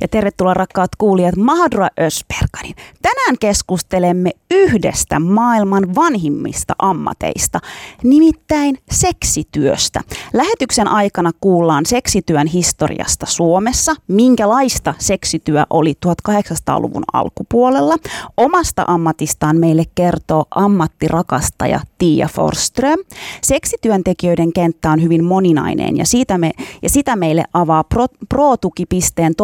[0.00, 2.74] Ja tervetuloa rakkaat kuulijat Mahadura Ösperkanin.
[3.02, 7.60] Tänään keskustelemme yhdestä maailman vanhimmista ammateista,
[8.04, 10.00] nimittäin seksityöstä.
[10.32, 17.96] Lähetyksen aikana kuullaan seksityön historiasta Suomessa, minkälaista seksityö oli 1800-luvun alkupuolella.
[18.36, 22.98] Omasta ammatistaan meille kertoo ammattirakastaja Tiia Forström.
[23.42, 29.34] Seksityöntekijöiden kenttä on hyvin moninainen ja, siitä me, ja sitä meille avaa Pro, Pro-tukipisteen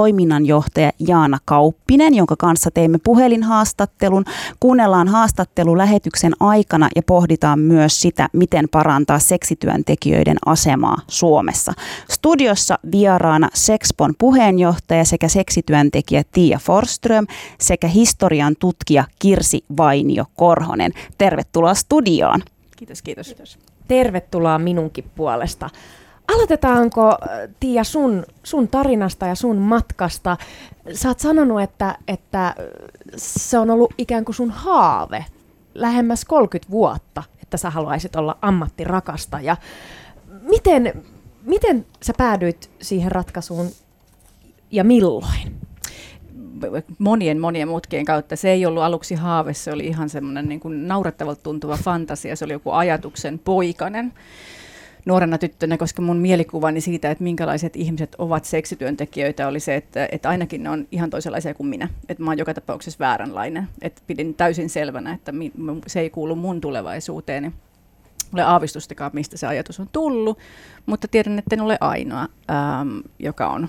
[0.46, 4.24] toiminnanjohtaja Jaana Kauppinen, jonka kanssa teimme puhelinhaastattelun.
[4.60, 11.72] Kuunnellaan haastattelu lähetyksen aikana ja pohditaan myös sitä, miten parantaa seksityöntekijöiden asemaa Suomessa.
[12.10, 17.26] Studiossa vieraana Sexpon puheenjohtaja sekä seksityöntekijä Tiia Forström
[17.60, 20.92] sekä historian tutkija Kirsi Vainio Korhonen.
[21.18, 22.40] Tervetuloa studioon.
[22.76, 23.26] Kiitos, kiitos.
[23.26, 23.58] kiitos.
[23.88, 25.70] Tervetuloa minunkin puolesta.
[26.28, 30.36] Aloitetaanko, äh, Tiia, sun, sun tarinasta ja sun matkasta?
[30.92, 32.54] Sä oot sanonut, että, että
[33.16, 35.24] se on ollut ikään kuin sun haave
[35.74, 39.56] lähemmäs 30 vuotta, että sä haluaisit olla ammattirakastaja.
[40.42, 41.04] Miten,
[41.42, 43.70] miten sä päädyit siihen ratkaisuun
[44.70, 45.56] ja milloin?
[46.98, 48.36] monien monien mutkien kautta.
[48.36, 52.52] Se ei ollut aluksi haave, se oli ihan semmoinen niin naurettavalta tuntuva fantasia, se oli
[52.52, 54.12] joku ajatuksen poikanen
[55.06, 60.28] nuorena tyttönä, koska mun mielikuvani siitä, että minkälaiset ihmiset ovat seksityöntekijöitä, oli se, että, että
[60.28, 61.88] ainakin ne on ihan toisenlaisia kuin minä.
[62.08, 63.68] Että mä oon joka tapauksessa vääränlainen.
[63.82, 65.52] Että pidin täysin selvänä, että mi,
[65.86, 67.52] se ei kuulu mun tulevaisuuteeni.
[68.34, 70.38] Ole aavistustakaan, mistä se ajatus on tullut,
[70.86, 72.20] mutta tiedän, että en ole ainoa,
[72.50, 73.68] ähm, joka on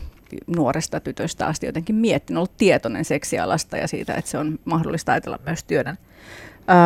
[0.55, 5.39] nuoresta tytöstä asti jotenkin miettinyt, ollut tietoinen seksialasta ja siitä, että se on mahdollista ajatella
[5.45, 5.95] myös työnä.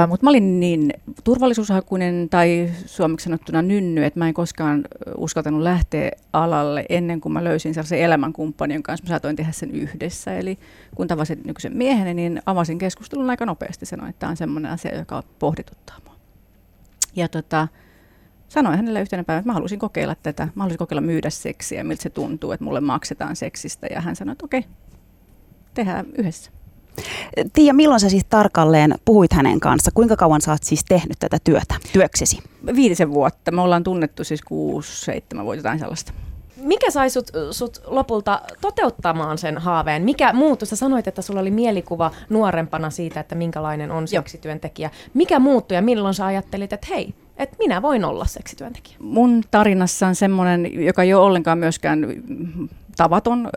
[0.08, 0.94] Mutta mä olin niin
[1.24, 4.84] turvallisuushakuinen tai suomeksi sanottuna nynny, että mä en koskaan
[5.18, 9.72] uskaltanut lähteä alalle ennen kuin mä löysin sellaisen elämänkumppanin, jonka kanssa mä saatoin tehdä sen
[9.72, 10.36] yhdessä.
[10.36, 10.60] Eli
[10.96, 13.86] kun tavasin nykyisen mieheni, niin avasin keskustelun aika nopeasti.
[13.86, 16.16] Sanoin, että tämä on sellainen asia, joka pohdituttaa mua.
[17.16, 17.68] Ja tota,
[18.48, 20.44] sanoin hänelle yhtenä päivänä, että mä haluaisin kokeilla tätä.
[20.44, 23.88] Mä haluaisin kokeilla myydä seksiä, miltä se tuntuu, että mulle maksetaan seksistä.
[23.88, 24.66] Ja hän sanoi, että okei,
[25.74, 26.52] tehdään yhdessä.
[27.54, 29.92] Tiia, milloin sä siis tarkalleen puhuit hänen kanssa?
[29.94, 32.40] Kuinka kauan sä oot siis tehnyt tätä työtä, työksesi?
[32.76, 33.52] Viitisen vuotta.
[33.52, 36.14] Me ollaan tunnettu siis kuusi, seitsemän vuotta jotain sellaista.
[36.58, 40.04] Mikä sai sut, sut lopulta toteuttamaan sen haaveen?
[40.04, 40.68] Mikä muuttui?
[40.68, 44.90] Sä sanoit, että sulla oli mielikuva nuorempana siitä, että minkälainen on seksityöntekijä.
[45.14, 48.98] Mikä muuttui ja milloin sä ajattelit, että hei, että minä voin olla seksityöntekijä?
[49.00, 52.08] Mun tarinassa on semmoinen, joka ei ole ollenkaan myöskään
[52.98, 53.50] tavaton,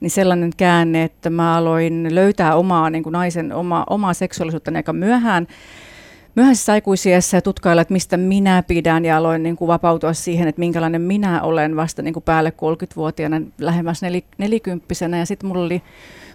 [0.00, 4.92] niin sellainen käänne, että mä aloin löytää omaa niin kuin naisen oma, omaa seksuaalisuutta aika
[4.92, 5.46] myöhään
[6.34, 10.58] myöhäisessä aikuisiässä ja tutkailla, että mistä minä pidän ja aloin niin kuin vapautua siihen, että
[10.58, 15.18] minkälainen minä olen vasta niin kuin päälle 30-vuotiaana, lähemmäs nel, nelikymppisenä.
[15.18, 15.82] Ja sitten mulla oli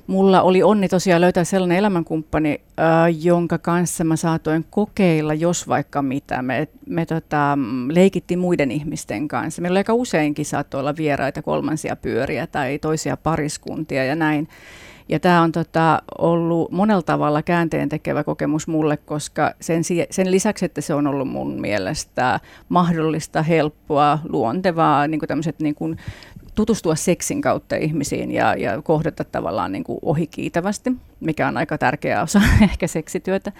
[0.07, 6.01] mulla oli onni tosiaan löytää sellainen elämänkumppani, äh, jonka kanssa mä saatoin kokeilla, jos vaikka
[6.01, 6.41] mitä.
[6.41, 7.57] Me, me tota,
[7.89, 9.61] leikittiin muiden ihmisten kanssa.
[9.61, 14.47] Meillä aika useinkin saattoi olla vieraita kolmansia pyöriä tai toisia pariskuntia ja näin.
[15.09, 20.65] Ja tämä on tota, ollut monella tavalla käänteen tekevä kokemus mulle, koska sen, sen lisäksi,
[20.65, 22.39] että se on ollut mun mielestä
[22.69, 25.97] mahdollista, helppoa, luontevaa, niin kuin niin kuin
[26.55, 32.21] tutustua seksin kautta ihmisiin ja, ja kohdata tavallaan niin kuin ohikiitävästi, mikä on aika tärkeä
[32.21, 33.51] osa ehkä seksityötä.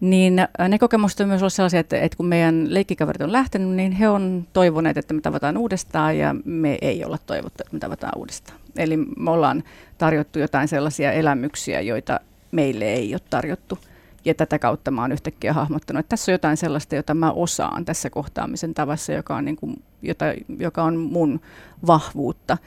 [0.00, 3.68] Niin äh, ne kokemukset on myös ollut sellaisia, että, että kun meidän leikkikaverit on lähtenyt,
[3.68, 7.78] niin he on toivoneet, että me tavataan uudestaan ja me ei olla toivottu, että me
[7.78, 8.58] tavataan uudestaan.
[8.76, 9.64] Eli me ollaan
[9.98, 12.20] tarjottu jotain sellaisia elämyksiä, joita
[12.52, 13.78] meille ei ole tarjottu.
[14.24, 17.84] Ja tätä kautta mä oon yhtäkkiä hahmottanut, että tässä on jotain sellaista, jota mä osaan
[17.84, 20.24] tässä kohtaamisen tavassa, joka on, niin kuin, jota,
[20.58, 21.40] joka on mun
[21.86, 22.58] vahvuutta,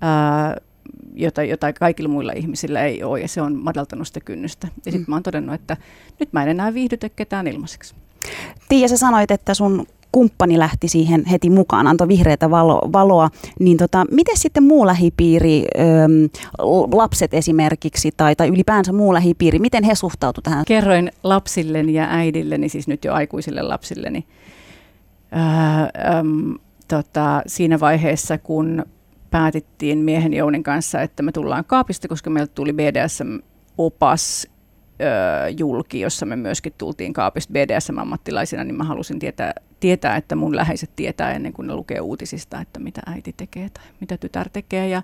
[0.00, 0.56] ää,
[1.14, 4.68] jota, jota kaikilla muilla ihmisillä ei ole, ja se on madaltanut sitä kynnystä.
[4.86, 5.10] Ja sitten mm.
[5.10, 5.76] mä oon todennut, että
[6.20, 7.94] nyt mä en enää viihdytä ketään ilmaiseksi.
[8.68, 13.28] Tiia, sä sanoit, että sun kumppani lähti siihen heti mukaan, antoi vihreätä valo, valoa,
[13.60, 16.28] niin tota, miten sitten muu lähipiiri, öm,
[16.92, 20.64] lapset esimerkiksi tai, tai ylipäänsä muu lähipiiri, miten he suhtautuivat tähän?
[20.64, 24.26] Kerroin lapsilleni ja äidilleni, siis nyt jo aikuisille lapsilleni,
[25.32, 25.40] öö,
[26.18, 26.54] öm,
[26.88, 28.84] tota, siinä vaiheessa, kun
[29.30, 34.46] päätettiin miehen Jounin kanssa, että me tullaan kaapista, koska meiltä tuli BDSM-opas
[35.58, 39.52] julki, jossa me myöskin tultiin kaapista BDSM-ammattilaisina, niin mä halusin tietää,
[39.84, 43.84] tietää, että mun läheiset tietää ennen kuin ne lukee uutisista, että mitä äiti tekee tai
[44.00, 44.88] mitä tytär tekee.
[44.88, 45.02] Ja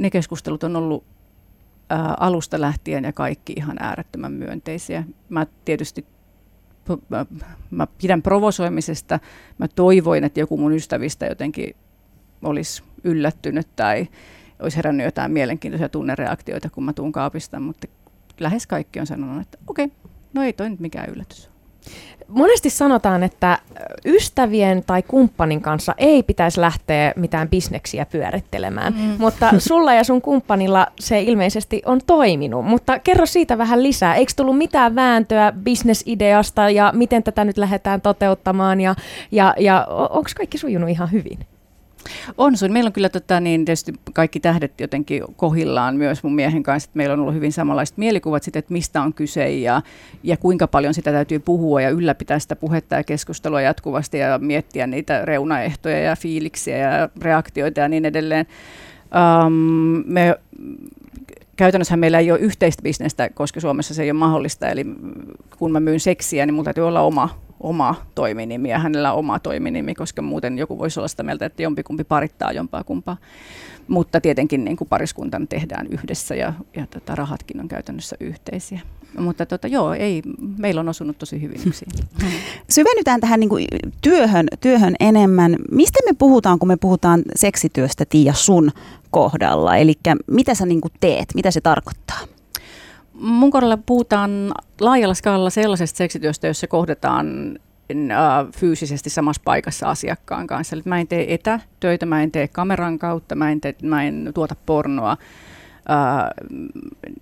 [0.00, 1.04] ne keskustelut on ollut
[1.90, 5.04] ää, alusta lähtien ja kaikki ihan äärettömän myönteisiä.
[5.28, 6.06] Mä tietysti
[7.08, 7.26] mä,
[7.70, 9.20] mä pidän provosoimisesta.
[9.58, 11.76] Mä toivoin, että joku mun ystävistä jotenkin
[12.42, 14.08] olisi yllättynyt tai
[14.58, 17.88] olisi herännyt jotain mielenkiintoisia tunnereaktioita, kun mä tuun kaapista, mutta
[18.40, 19.96] lähes kaikki on sanonut, että okei, okay,
[20.34, 21.51] no ei toi nyt mikään yllätys.
[22.32, 23.58] Monesti sanotaan, että
[24.04, 29.14] ystävien tai kumppanin kanssa ei pitäisi lähteä mitään bisneksiä pyörittelemään, mm.
[29.18, 32.64] mutta sulla ja sun kumppanilla se ilmeisesti on toiminut.
[32.64, 34.14] Mutta kerro siitä vähän lisää.
[34.14, 38.94] Eikö tullut mitään vääntöä bisnesideasta ja miten tätä nyt lähdetään toteuttamaan ja,
[39.32, 41.38] ja, ja onko kaikki sujunut ihan hyvin?
[42.38, 42.72] On sun.
[42.72, 43.64] Meillä on kyllä tota, niin
[44.12, 46.88] kaikki tähdet jotenkin kohillaan myös mun miehen kanssa.
[46.88, 49.82] Että meillä on ollut hyvin samanlaiset mielikuvat siitä, että mistä on kyse ja,
[50.22, 54.86] ja kuinka paljon sitä täytyy puhua ja ylläpitää sitä puhetta ja keskustelua jatkuvasti ja miettiä
[54.86, 58.46] niitä reunaehtoja ja fiiliksiä ja reaktioita ja niin edelleen.
[59.46, 59.52] Um,
[60.06, 60.36] me
[61.56, 64.68] käytännössä meillä ei ole yhteistä bisnestä, koska Suomessa se ei ole mahdollista.
[64.68, 64.84] Eli
[65.58, 69.94] kun mä myyn seksiä, niin mulla täytyy olla oma oma toiminimi ja hänellä oma toiminimi,
[69.94, 73.16] koska muuten joku voisi olla sitä mieltä, että jompikumpi parittaa jompaa kumpaa.
[73.88, 78.80] Mutta tietenkin niin kuin pariskuntan tehdään yhdessä ja, ja tota, rahatkin on käytännössä yhteisiä.
[79.18, 80.22] Mutta tota, joo, ei,
[80.58, 81.88] meillä on osunut tosi hyvin yksin.
[82.70, 83.66] Syvennytään tähän niin kuin
[84.00, 85.56] työhön, työhön enemmän.
[85.70, 88.70] Mistä me puhutaan, kun me puhutaan seksityöstä, Tiia, sun
[89.10, 89.76] kohdalla?
[89.76, 89.94] Eli
[90.26, 92.18] mitä sä niin kuin teet, mitä se tarkoittaa?
[93.22, 97.58] Mun kohdalla puhutaan laajalla skaalalla sellaisesta seksityöstä, jossa kohdataan
[97.90, 100.76] äh, fyysisesti samassa paikassa asiakkaan kanssa.
[100.76, 104.30] Eli mä en tee etätöitä, mä en tee kameran kautta, mä en, tee, mä en
[104.34, 105.18] tuota pornoa, äh,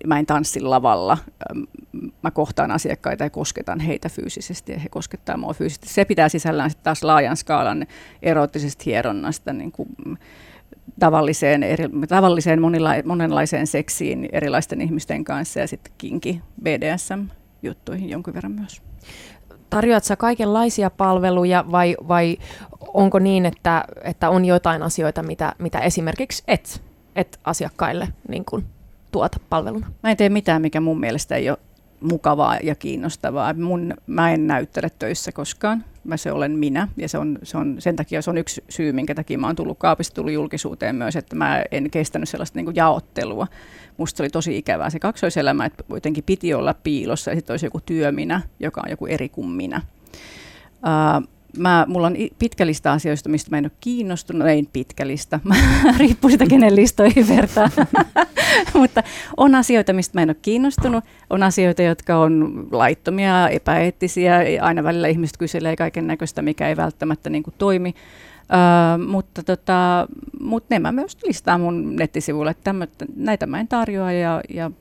[0.05, 1.17] mä en tanssi lavalla.
[2.23, 5.89] Mä kohtaan asiakkaita ja kosketan heitä fyysisesti ja he koskettaa mua fyysisesti.
[5.89, 7.85] Se pitää sisällään sitten taas laajan skaalan
[8.21, 9.89] erottisesta hieronnasta, niin kuin
[11.01, 18.51] tavalliseen, eri, tavalliseen monilla, monenlaiseen seksiin erilaisten ihmisten kanssa ja sitten kinki BDSM-juttuihin jonkun verran
[18.51, 18.81] myös.
[19.69, 22.37] Tarjoat sä kaikenlaisia palveluja vai, vai
[22.93, 26.83] onko niin, että, että on jotain asioita, mitä, mitä esimerkiksi et,
[27.15, 28.63] et asiakkaille niin kun,
[29.11, 29.91] tuota palveluna?
[30.03, 31.57] Mä en tee mitään, mikä mun mielestä ei ole
[32.01, 33.53] mukavaa ja kiinnostavaa.
[33.53, 35.83] Mun, mä en näyttele töissä koskaan.
[36.03, 38.91] Mä se olen minä ja se on, se on, sen takia se on yksi syy,
[38.91, 42.75] minkä takia mä oon tullut kaapista tullut julkisuuteen myös, että mä en kestänyt sellaista niin
[42.75, 43.47] jaottelua.
[43.97, 47.65] Musta se oli tosi ikävää se kaksoiselämä, että jotenkin piti olla piilossa ja sitten olisi
[47.65, 49.81] joku työminä, joka on joku eri kuin minä.
[50.75, 51.27] Uh,
[51.57, 54.47] mä, mulla on pitkä lista asioista, mistä mä en ole kiinnostunut.
[54.47, 55.39] Ei pitkä lista,
[55.97, 57.69] riippuu sitä, kenen listoihin vertaa.
[58.79, 59.03] Mutta
[59.37, 61.03] on asioita, mistä mä en ole kiinnostunut.
[61.29, 64.39] On asioita, jotka on laittomia, epäeettisiä.
[64.61, 67.95] Aina välillä ihmiset kyselee kaiken näköistä, mikä ei välttämättä niin kuin toimi.
[68.51, 70.07] Uh, mutta tota,
[70.39, 72.75] mut ne mä myös listaan mun nettisivuille, että
[73.15, 74.71] näitä mä en tarjoa ja, ja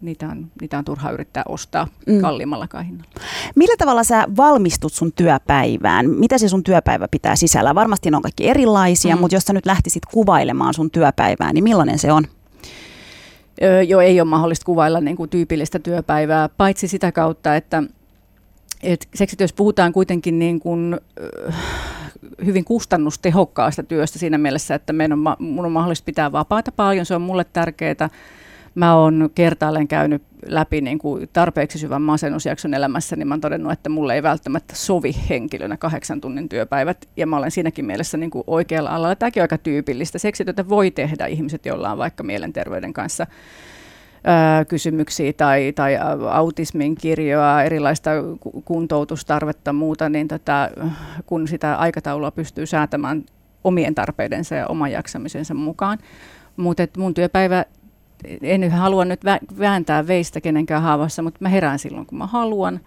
[0.00, 2.20] niitä on, niitä on turha yrittää ostaa mm.
[2.20, 3.10] kalliimmalla hinnalla.
[3.54, 6.10] Millä tavalla sä valmistut sun työpäivään?
[6.10, 7.74] Mitä se sun työpäivä pitää sisällä?
[7.74, 9.20] Varmasti ne on kaikki erilaisia, mm.
[9.20, 12.24] mutta jos sä nyt lähtisit kuvailemaan sun työpäivää, niin millainen se on?
[13.62, 17.82] Öö, jo ei ole mahdollista kuvailla niin kuin tyypillistä työpäivää, paitsi sitä kautta, että
[18.82, 21.00] et seksityössä puhutaan kuitenkin niin kuin,
[22.44, 27.14] hyvin kustannustehokkaasta työstä siinä mielessä, että meidän on, mun on mahdollista pitää vapaata paljon, se
[27.14, 28.10] on mulle tärkeää
[28.74, 33.72] mä oon kertaalleen käynyt läpi niin kuin tarpeeksi syvän masennusjakson elämässä, niin mä oon todennut,
[33.72, 38.30] että mulle ei välttämättä sovi henkilönä kahdeksan tunnin työpäivät, ja mä olen siinäkin mielessä niin
[38.30, 39.16] kuin oikealla alalla.
[39.16, 40.18] Tämäkin on aika tyypillistä.
[40.18, 43.26] Seksityötä voi tehdä ihmiset, joilla on vaikka mielenterveyden kanssa
[44.68, 45.98] kysymyksiä tai, tai
[46.30, 48.10] autismin kirjoa, erilaista
[48.64, 50.70] kuntoutustarvetta muuta, niin tätä,
[51.26, 53.24] kun sitä aikataulua pystyy säätämään
[53.64, 55.98] omien tarpeidensa ja oman jaksamisensa mukaan.
[56.56, 57.64] Mutta mun työpäivä
[58.42, 59.20] en halua nyt
[59.58, 62.80] vääntää veistä kenenkään haavassa, mutta mä herään silloin, kun mä haluan.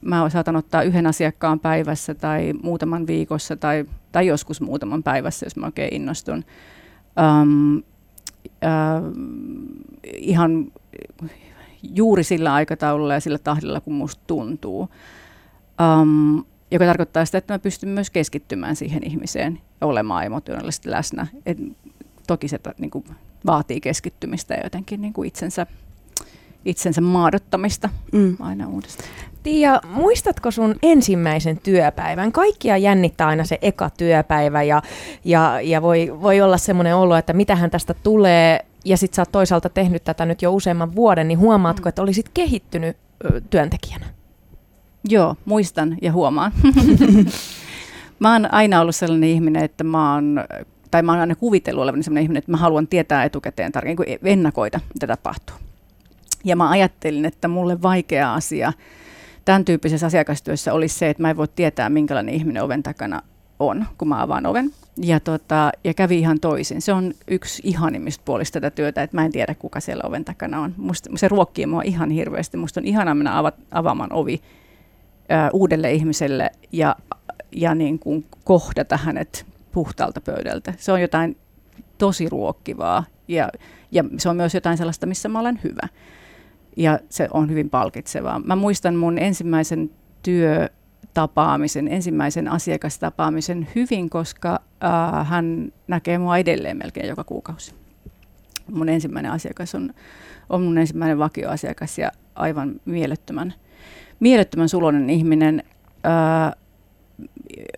[0.00, 5.56] Mä saatan ottaa yhden asiakkaan päivässä tai muutaman viikossa tai, tai joskus muutaman päivässä, jos
[5.56, 6.44] mä oikein innostun.
[7.42, 7.82] Um, uh,
[10.14, 10.72] ihan
[11.82, 14.88] juuri sillä aikataululla ja sillä tahdilla, kun musta tuntuu.
[16.00, 21.26] Um, joka tarkoittaa sitä, että mä pystyn myös keskittymään siihen ihmiseen ja olemaan emotionaalisesti läsnä.
[21.46, 21.58] Et
[22.28, 23.04] toki se niin kuin,
[23.46, 25.66] vaatii keskittymistä ja jotenkin niin kuin itsensä,
[26.64, 28.36] itsensä maadottamista mm.
[28.40, 29.08] aina uudestaan.
[29.42, 32.32] Tiia, muistatko sun ensimmäisen työpäivän?
[32.32, 34.82] Kaikkia jännittää aina se eka työpäivä ja,
[35.24, 38.64] ja, ja voi, voi olla semmoinen olo, että mitähän tästä tulee.
[38.84, 41.88] Ja sit sä oot toisaalta tehnyt tätä nyt jo useamman vuoden, niin huomaatko, mm.
[41.88, 42.96] että olisit kehittynyt
[43.50, 44.06] työntekijänä?
[45.08, 46.52] Joo, muistan ja huomaan.
[48.20, 50.44] mä oon aina ollut sellainen ihminen, että mä oon,
[50.90, 54.18] tai mä oon aina kuvitellut olevani sellainen ihminen, että mä haluan tietää etukäteen tarkemmin, niin
[54.22, 55.56] ennakoida, mitä tapahtuu.
[56.44, 58.72] Ja mä ajattelin, että mulle vaikea asia
[59.44, 63.22] tämän tyyppisessä asiakastyössä olisi se, että mä en voi tietää, minkälainen ihminen oven takana
[63.58, 64.70] on, kun mä avaan oven.
[64.96, 66.82] Ja, tota, ja kävi ihan toisin.
[66.82, 70.60] Se on yksi ihanimmista puolista tätä työtä, että mä en tiedä, kuka siellä oven takana
[70.60, 70.74] on.
[70.76, 72.56] Musta, se ruokkii mua ihan hirveästi.
[72.56, 74.40] Musta on ihanaa mennä ava, avaamaan ovi
[75.28, 76.96] ää, uudelle ihmiselle ja,
[77.52, 80.74] ja niin kuin kohdata hänet puhtaalta pöydältä.
[80.76, 81.36] Se on jotain
[81.98, 83.48] tosi ruokkivaa ja,
[83.90, 85.88] ja se on myös jotain sellaista, missä mä olen hyvä.
[86.76, 88.38] Ja se on hyvin palkitsevaa.
[88.38, 89.90] Mä muistan mun ensimmäisen
[90.22, 90.68] työ
[91.14, 97.74] tapaamisen, ensimmäisen asiakastapaamisen hyvin, koska äh, hän näkee mua edelleen melkein joka kuukausi.
[98.72, 99.94] Mun ensimmäinen asiakas on,
[100.48, 103.54] on mun ensimmäinen vakioasiakas ja aivan mielettömän,
[104.20, 105.62] mielettömän sulonen ihminen.
[106.06, 106.54] Äh,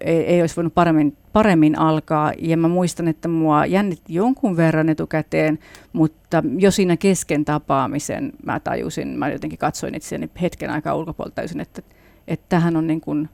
[0.01, 2.33] ei, ei olisi voinut paremmin, paremmin alkaa.
[2.39, 5.59] Ja mä muistan, että mua jännitti jonkun verran etukäteen,
[5.93, 11.61] mutta jo siinä kesken tapaamisen mä tajusin, mä jotenkin katsoin itseäni hetken aikaa ulkopuolelta, tajusin,
[11.61, 11.83] että
[12.31, 13.29] että tähän on, niin kuin,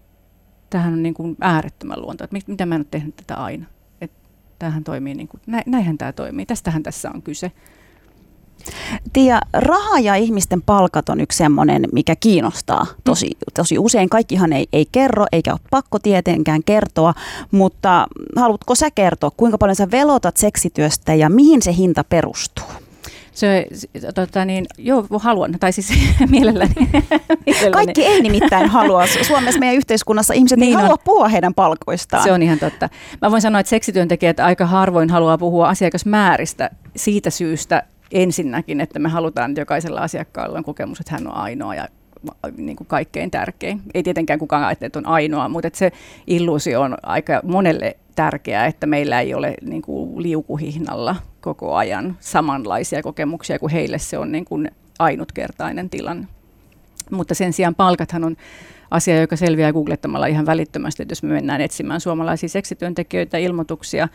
[0.70, 3.66] tähän on niin kuin äärettömän luonto, että mit, mitä mä en ole tehnyt tätä aina.
[4.00, 4.28] Että
[4.58, 7.52] tämähän toimii, niin kuin, nä, näinhän tämä toimii, tästähän tässä on kyse.
[9.12, 14.08] Tiia, raha ja ihmisten palkat on yksi semmoinen, mikä kiinnostaa tosi, tosi usein.
[14.08, 17.14] Kaikkihan ei, ei kerro, eikä ole pakko tietenkään kertoa,
[17.50, 22.64] mutta haluatko sä kertoa, kuinka paljon sä velotat seksityöstä ja mihin se hinta perustuu?
[23.32, 23.66] Se,
[24.14, 25.88] tota niin, joo, haluan, tai siis
[26.30, 26.74] mielelläni.
[27.46, 27.72] mielelläni.
[27.72, 29.06] Kaikki ei nimittäin halua.
[29.22, 30.82] Suomessa meidän yhteiskunnassa ihmiset niin ei on.
[30.82, 32.22] halua puhua heidän palkoistaan.
[32.22, 32.88] Se on ihan totta.
[33.22, 37.82] Mä voin sanoa, että seksityöntekijät aika harvoin haluaa puhua asiakasmääristä siitä syystä
[38.12, 41.88] ensinnäkin, että me halutaan, että jokaisella asiakkaalla on kokemus, että hän on ainoa ja
[42.56, 43.82] niin kuin kaikkein tärkein.
[43.94, 45.92] Ei tietenkään kukaan ajattele, että on ainoa, mutta että se
[46.26, 53.02] illuusio on aika monelle tärkeää, että meillä ei ole niin kuin liukuhihnalla koko ajan samanlaisia
[53.02, 56.26] kokemuksia, kuin heille se on niin kuin ainutkertainen tilanne.
[57.10, 58.36] Mutta sen sijaan palkathan on
[58.90, 64.08] asia, joka selviää googlettamalla ihan välittömästi, että jos me mennään etsimään suomalaisia seksityöntekijöitä, ilmoituksia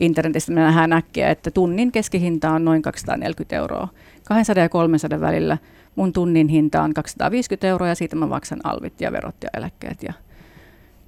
[0.00, 3.88] internetistä, me nähdään äkkiä, että tunnin keskihinta on noin 240 euroa.
[4.24, 5.58] 200 ja 300 välillä
[5.96, 10.02] mun tunnin hinta on 250 euroa ja siitä mä maksan alvit ja verot ja eläkkeet
[10.02, 10.12] ja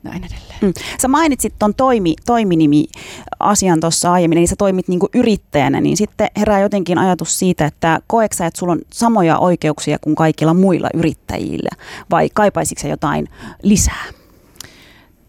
[0.03, 0.59] näin edelleen.
[0.63, 0.73] Mm.
[1.03, 6.61] Sä mainitsit tuon toimi, toiminimi-asian tuossa aiemmin, eli sä toimit niinku yrittäjänä, niin sitten herää
[6.61, 11.71] jotenkin ajatus siitä, että koeksä, että sulla on samoja oikeuksia kuin kaikilla muilla yrittäjillä,
[12.11, 13.29] vai kaipaisitko jotain
[13.63, 14.05] lisää?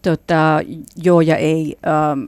[0.02, 0.60] Tota,
[0.96, 1.76] joo ja ei.
[1.86, 2.24] Ähm,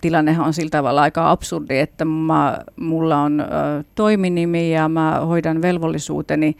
[0.00, 3.46] tilannehan on sillä tavalla aika absurdi, että mä, mulla on äh,
[3.94, 6.56] toiminimi ja mä hoidan velvollisuuteni,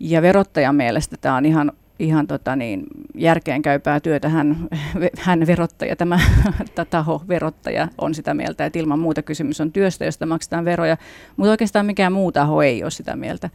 [0.00, 4.28] ja verottajan mielestä tämä on ihan ihan tota niin, järkeenkäypää työtä.
[4.28, 4.68] Hän,
[5.18, 6.20] hän verottaja, tämä
[6.90, 10.96] taho verottaja on sitä mieltä, että ilman muuta kysymys on työstä, josta maksetaan veroja,
[11.36, 13.50] mutta oikeastaan mikään muu taho ei ole sitä mieltä.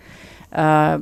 [0.52, 1.00] Ää,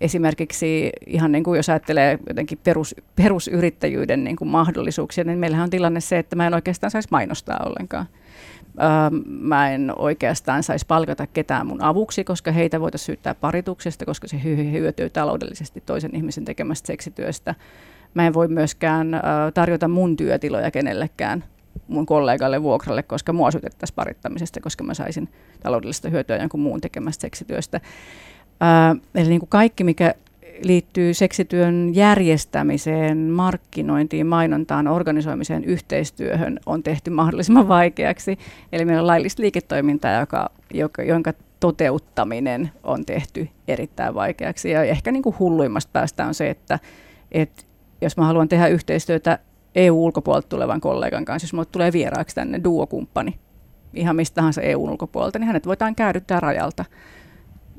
[0.00, 5.70] esimerkiksi ihan niin kuin jos ajattelee jotenkin perus, perusyrittäjyyden niin kuin mahdollisuuksia, niin meillähän on
[5.70, 8.06] tilanne se, että mä en oikeastaan saisi mainostaa ollenkaan.
[8.80, 14.28] Ähm, mä en oikeastaan saisi palkata ketään mun avuksi, koska heitä voitaisiin syyttää parituksesta, koska
[14.28, 17.54] se hyötyy taloudellisesti toisen ihmisen tekemästä seksityöstä.
[18.14, 19.20] Mä en voi myöskään äh,
[19.54, 21.44] tarjota mun työtiloja kenellekään
[21.88, 25.28] mun kollegalle vuokralle, koska mua syytettäisiin parittamisesta, koska mä saisin
[25.62, 27.80] taloudellista hyötyä jonkun muun tekemästä seksityöstä.
[28.62, 30.14] Äh, eli niin kuin kaikki, mikä
[30.62, 38.38] liittyy seksityön järjestämiseen, markkinointiin, mainontaan, organisoimiseen, yhteistyöhön on tehty mahdollisimman vaikeaksi.
[38.72, 44.70] Eli meillä on laillista liiketoimintaa, joka, joka, jonka toteuttaminen on tehty erittäin vaikeaksi.
[44.70, 46.78] Ja ehkä niin kuin hulluimmasta päästä on se, että,
[47.32, 47.62] että
[48.00, 49.38] jos mä haluan tehdä yhteistyötä
[49.74, 53.38] EU-ulkopuolelta tulevan kollegan kanssa, jos mulle tulee vieraaksi tänne duokumppani,
[53.94, 56.84] ihan mistä tahansa EU-ulkopuolelta, niin hänet voidaan käydyttää rajalta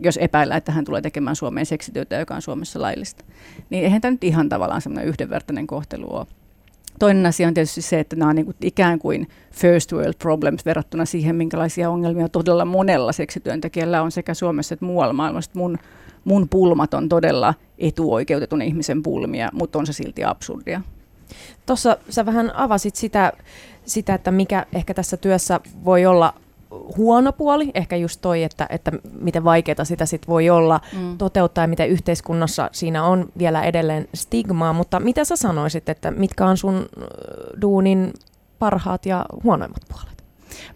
[0.01, 3.23] jos epäillään, että hän tulee tekemään Suomeen seksityötä, joka on Suomessa laillista.
[3.69, 6.25] Niin eihän tämä nyt ihan tavallaan semmoinen yhdenvertainen kohtelu ole.
[6.99, 10.65] Toinen asia on tietysti se, että nämä on niin kuin ikään kuin first world problems
[10.65, 15.51] verrattuna siihen, minkälaisia ongelmia todella monella seksityöntekijällä on sekä Suomessa että muualla maailmassa.
[15.53, 15.77] Mun,
[16.23, 20.81] mun pulmat on todella etuoikeutetun ihmisen pulmia, mutta on se silti absurdia.
[21.65, 23.33] Tuossa sä vähän avasit sitä,
[23.85, 26.33] sitä, että mikä ehkä tässä työssä voi olla
[26.97, 31.17] huono puoli, ehkä just toi, että, että miten vaikeaa sitä sit voi olla mm.
[31.17, 36.45] toteuttaa ja miten yhteiskunnassa siinä on vielä edelleen stigmaa, mutta mitä sä sanoisit, että mitkä
[36.45, 36.85] on sun
[37.61, 38.13] duunin
[38.59, 40.23] parhaat ja huonoimmat puolet?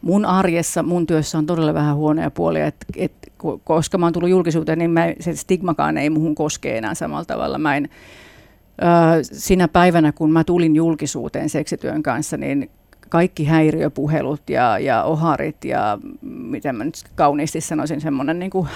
[0.01, 3.11] Mun arjessa, mun työssä on todella vähän huonoja puolia, että et,
[3.63, 7.57] koska mä oon tullut julkisuuteen, niin mä, se stigmakaan ei muhun koske enää samalla tavalla.
[7.57, 7.89] Mä en,
[9.21, 12.69] sinä päivänä, kun mä tulin julkisuuteen seksityön kanssa, niin
[13.09, 18.67] kaikki häiriöpuhelut ja, ja oharit ja miten mä nyt kauniisti sanoisin, semmoinen niin kuin,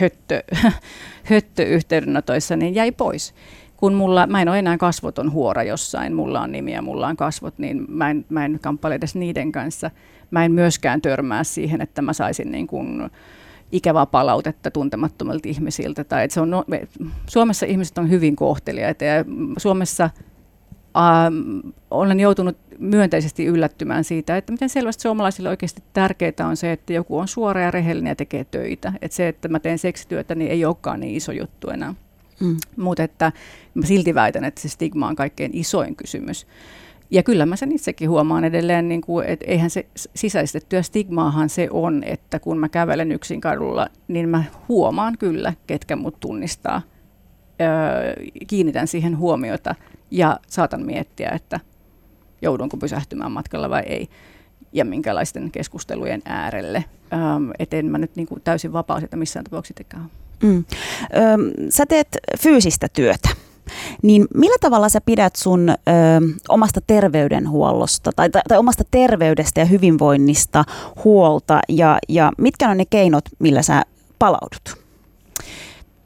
[0.00, 0.42] höttö,
[1.30, 3.34] höttö yhteydenotoissa, niin jäi pois.
[3.76, 7.16] Kun mulla, mä en ole enää kasvoton huora jossain, mulla on nimi ja mulla on
[7.16, 9.90] kasvot, niin mä en, mä en kamppaile edes niiden kanssa.
[10.30, 13.10] Mä en myöskään törmää siihen, että mä saisin niin kuin,
[13.72, 16.04] ikävää palautetta tuntemattomilta ihmisiltä.
[16.04, 16.88] Tai että se on, no, me,
[17.26, 19.24] Suomessa ihmiset on hyvin kohteliaita ja
[19.58, 20.10] Suomessa
[20.96, 21.58] ähm,
[21.90, 27.18] olen joutunut myönteisesti yllättymään siitä, että miten selvästi suomalaisille oikeasti tärkeää on se, että joku
[27.18, 28.92] on suora ja rehellinen ja tekee töitä.
[29.02, 31.94] Että se, että mä teen seksityötä, niin ei olekaan niin iso juttu enää.
[32.40, 32.56] Mm.
[32.76, 33.32] Mutta että
[33.74, 36.46] mä silti väitän, että se stigma on kaikkein isoin kysymys.
[37.10, 41.68] Ja kyllä mä sen itsekin huomaan edelleen, niin kuin, että eihän se sisäistettyä stigmaahan se
[41.70, 46.82] on, että kun mä kävelen yksin kadulla, niin mä huomaan kyllä, ketkä mut tunnistaa.
[47.60, 49.74] Öö, kiinnitän siihen huomiota
[50.12, 51.60] ja saatan miettiä, että
[52.42, 54.08] joudunko pysähtymään matkalla vai ei
[54.72, 56.84] ja minkälaisten keskustelujen äärelle.
[57.12, 57.18] Öö,
[57.58, 60.10] et en mä nyt niin kuin täysin vapaa sitä missään tapauksessa tekään.
[60.42, 60.64] Mm.
[61.16, 61.36] Öö,
[61.70, 63.28] sä teet fyysistä työtä.
[64.02, 65.74] Niin millä tavalla sä pidät sun ö,
[66.48, 70.64] omasta terveydenhuollosta tai, tai, tai omasta terveydestä ja hyvinvoinnista
[71.04, 73.82] huolta ja, ja mitkä on ne keinot, millä sä
[74.18, 74.82] palaudut?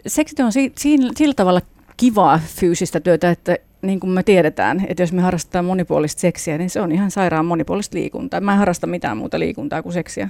[0.06, 1.60] Seksityö on si- si- sillä tavalla
[1.96, 3.56] kivaa fyysistä työtä, että
[3.86, 7.46] niin kuin me tiedetään, että jos me harrastetaan monipuolista seksiä, niin se on ihan sairaan
[7.46, 8.40] monipuolista liikuntaa.
[8.40, 10.28] Mä en harrasta mitään muuta liikuntaa kuin seksiä.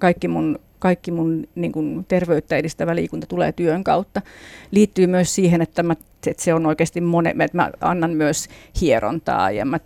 [0.00, 4.22] Kaikki mun, kaikki mun niin kuin terveyttä edistävä liikunta tulee työn kautta.
[4.70, 5.92] Liittyy myös siihen, että, mä,
[6.26, 8.48] että se on oikeasti mone, että mä annan myös
[8.80, 9.80] hierontaa ja mä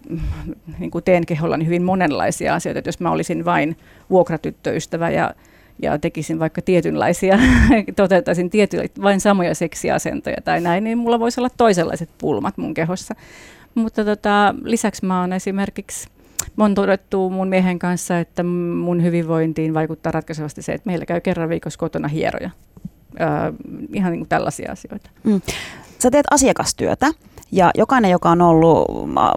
[0.78, 2.78] niin kuin teen kehollani hyvin monenlaisia asioita.
[2.78, 3.76] Että jos mä olisin vain
[4.10, 5.34] vuokratyttöystävä ja
[5.82, 7.38] ja tekisin vaikka tietynlaisia,
[7.96, 13.14] toteuttaisin tietyn, vain samoja seksiasentoja tai näin, niin mulla voisi olla toisenlaiset pulmat mun kehossa.
[13.74, 16.08] Mutta tota, lisäksi mä oon esimerkiksi
[16.56, 21.20] Mä on todettu mun miehen kanssa, että mun hyvinvointiin vaikuttaa ratkaisevasti se, että meillä käy
[21.20, 22.50] kerran viikossa kotona hieroja.
[23.20, 23.28] Öö,
[23.92, 25.10] ihan niin kuin tällaisia asioita.
[25.24, 25.40] Mm.
[25.98, 27.12] Sä teet asiakastyötä
[27.52, 28.86] ja jokainen, joka on ollut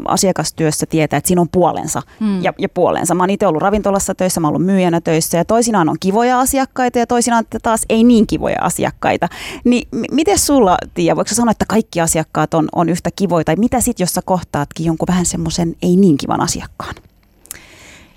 [0.05, 2.43] asiakastyössä, tietää, että siinä on puolensa mm.
[2.43, 3.15] ja, ja puolensa.
[3.15, 6.39] Mä oon itse ollut ravintolassa töissä, mä oon ollut myyjänä töissä ja toisinaan on kivoja
[6.39, 9.27] asiakkaita ja toisinaan taas ei niin kivoja asiakkaita.
[9.63, 13.55] Niin m- miten sulla, Tiia, voiko sanoa, että kaikki asiakkaat on, on yhtä kivoja tai
[13.55, 16.95] mitä sitten, jos sä kohtaatkin jonkun vähän semmoisen ei niin kivan asiakkaan?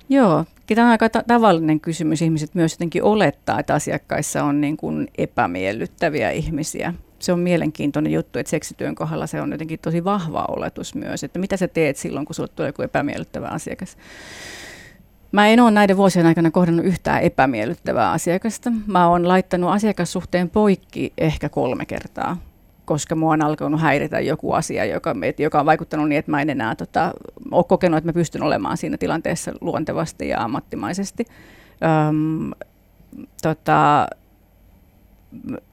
[0.09, 2.23] Joo, Tämä on aika ta- tavallinen kysymys.
[2.23, 8.39] Ihmiset myös jotenkin olettaa, että asiakkaissa on niin kuin epämiellyttäviä ihmisiä se on mielenkiintoinen juttu,
[8.39, 12.27] että seksityön kohdalla se on jotenkin tosi vahva oletus myös, että mitä sä teet silloin,
[12.27, 13.97] kun sulle tulee joku epämiellyttävä asiakas.
[15.33, 18.73] Mä en ole näiden vuosien aikana kohdannut yhtään epämiellyttävää asiakasta.
[18.87, 22.37] Mä oon laittanut asiakassuhteen poikki ehkä kolme kertaa,
[22.85, 26.51] koska mua on alkanut häiritä joku asia, joka, joka on vaikuttanut niin, että mä en
[26.51, 27.13] enää tota,
[27.51, 31.27] ole kokenut, että mä pystyn olemaan siinä tilanteessa luontevasti ja ammattimaisesti.
[32.09, 32.51] Öm,
[33.43, 34.07] tota,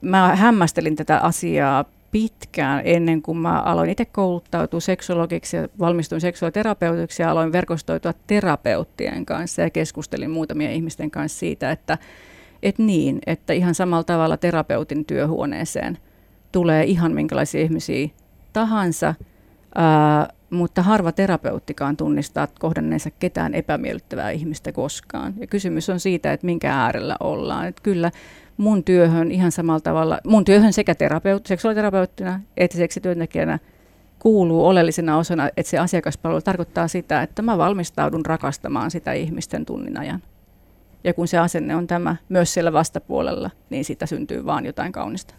[0.02, 7.22] mä hämmästelin tätä asiaa pitkään ennen kuin mä aloin itse kouluttautua seksologiksi ja valmistuin seksuaaliterapeutiksi
[7.22, 11.98] ja aloin verkostoitua terapeuttien kanssa ja keskustelin muutamien ihmisten kanssa siitä, että
[12.64, 15.98] et niin, että ihan samalla tavalla terapeutin työhuoneeseen
[16.52, 18.10] tulee ihan minkälaisia ihmisiä
[18.54, 19.16] tahansa,
[19.76, 25.34] ää, mutta harva terapeuttikaan tunnistaa kohdanneensa ketään epämiellyttävää ihmistä koskaan.
[25.38, 27.68] Ja kysymys on siitä, että minkä äärellä ollaan.
[27.68, 28.12] Että kyllä
[28.60, 33.60] mun työhön ihan samalla tavalla, mun työhön sekä terapeut, seksuaaliterapeuttina että seksityöntekijänä
[34.20, 40.00] kuuluu oleellisena osana, että se asiakaspalvelu tarkoittaa sitä, että mä valmistaudun rakastamaan sitä ihmisten tunnin
[40.00, 40.24] ajan.
[41.04, 45.34] Ja kun se asenne on tämä myös siellä vastapuolella, niin siitä syntyy vaan jotain kaunista.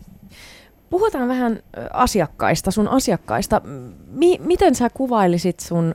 [0.91, 3.61] Puhutaan vähän asiakkaista, sun asiakkaista.
[4.07, 5.95] Mi- miten sä kuvailisit sun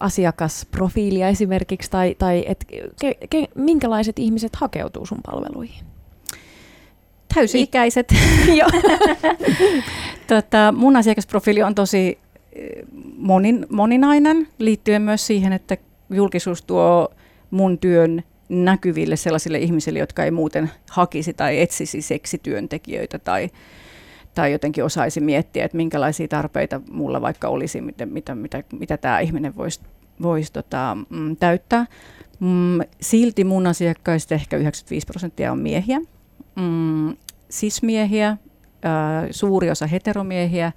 [0.00, 2.64] asiakasprofiilia esimerkiksi, tai, tai et,
[3.00, 5.89] ke, ke, minkälaiset ihmiset hakeutuu sun palveluihin?
[7.34, 8.12] Täysi-ikäiset.
[10.26, 12.18] tota, mun asiakasprofiili on tosi
[12.52, 12.68] eh,
[13.16, 15.76] monin, moninainen, liittyen myös siihen, että
[16.10, 17.08] julkisuus tuo
[17.50, 23.50] mun työn näkyville sellaisille ihmisille, jotka ei muuten hakisi tai etsisi seksityöntekijöitä tai,
[24.34, 29.20] tai jotenkin osaisi miettiä, että minkälaisia tarpeita mulla vaikka olisi, mitä, mitä, mitä, mitä tämä
[29.20, 29.80] ihminen voisi
[30.22, 31.86] vois, tota, mm, täyttää.
[32.40, 36.00] Mm, silti mun asiakkaista ehkä 95 prosenttia on miehiä
[36.60, 37.16] mm,
[37.48, 38.36] sismiehiä,
[38.82, 40.72] ää, suuri osa heteromiehiä.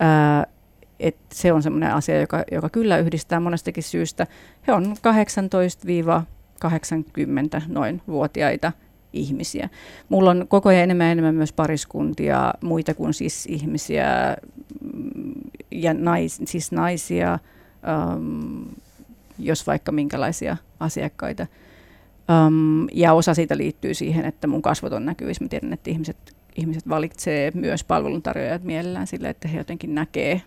[0.00, 0.46] Ää,
[1.00, 4.26] et se on sellainen asia, joka, joka kyllä yhdistää monestakin syystä.
[4.66, 4.96] He on
[7.58, 8.72] 18-80 noin vuotiaita
[9.12, 9.68] ihmisiä.
[10.08, 14.36] Mulla on koko ajan enemmän ja enemmän myös pariskuntia, muita kuin siis ihmisiä,
[15.70, 17.38] ja nais, siis naisia,
[18.16, 18.64] um,
[19.38, 21.46] jos vaikka minkälaisia asiakkaita.
[22.46, 25.44] Um, ja osa siitä liittyy siihen, että mun kasvot on näkyvissä.
[25.44, 26.16] Mä tiedän, että ihmiset,
[26.56, 30.42] ihmiset valitsee myös palveluntarjoajat mielellään sille, että he jotenkin näkee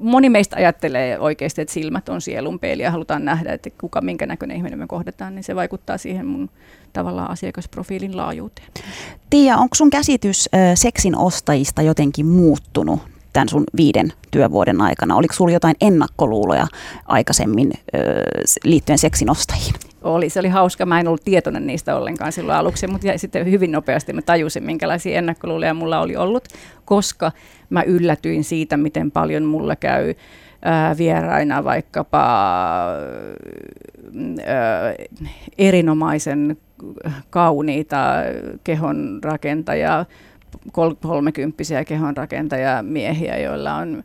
[0.00, 4.26] moni meistä ajattelee oikeasti, että silmät on sielun peili ja halutaan nähdä, että kuka minkä
[4.26, 6.50] näköinen ihminen me kohdataan, niin se vaikuttaa siihen mun
[6.92, 8.68] tavallaan asiakasprofiilin laajuuteen.
[9.30, 13.00] Tiia, onko sun käsitys ö, seksin ostajista jotenkin muuttunut
[13.32, 15.16] tämän sun viiden työvuoden aikana?
[15.16, 16.66] Oliko sulla jotain ennakkoluuloja
[17.06, 17.98] aikaisemmin ö,
[18.64, 19.74] liittyen seksin ostajiin?
[20.06, 20.86] Oli, se oli hauska.
[20.86, 24.12] Mä en ollut tietoinen niistä ollenkaan silloin aluksi, mutta sitten hyvin nopeasti.
[24.12, 26.48] Mä tajusin, minkälaisia ennakkoluuloja mulla oli ollut,
[26.84, 27.32] koska
[27.70, 30.14] mä yllätyin siitä, miten paljon mulla käy
[30.98, 32.22] vieraina vaikkapa
[34.46, 34.94] ää,
[35.58, 36.56] erinomaisen
[37.30, 38.06] kauniita
[38.64, 40.04] kehonrakentajia,
[41.00, 44.04] kolmekymppisiä kehonrakentajia miehiä, joilla on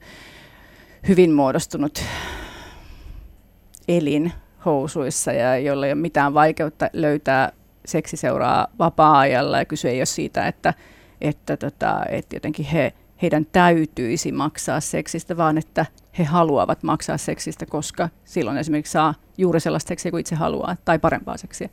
[1.07, 2.03] hyvin muodostunut
[3.87, 4.31] elin
[4.65, 7.51] housuissa ja jolla ei ole mitään vaikeutta löytää
[7.85, 10.73] seksiseuraa vapaa-ajalla ja kyse ei ole siitä, että,
[11.21, 15.85] että, tota, että jotenkin he, heidän täytyisi maksaa seksistä, vaan että
[16.17, 20.99] he haluavat maksaa seksistä, koska silloin esimerkiksi saa juuri sellaista seksiä kuin itse haluaa tai
[20.99, 21.69] parempaa seksiä.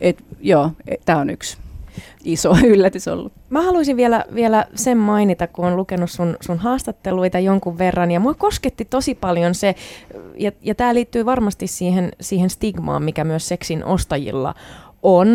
[0.00, 1.58] Et, joo, e, tämä on yksi
[2.26, 3.32] iso yllätys ollut.
[3.50, 8.20] Mä haluaisin vielä, vielä sen mainita, kun on lukenut sun, sun haastatteluita jonkun verran, ja
[8.20, 9.74] mua kosketti tosi paljon se,
[10.38, 14.54] ja, ja tämä liittyy varmasti siihen, siihen stigmaan, mikä myös seksin ostajilla
[15.02, 15.28] on,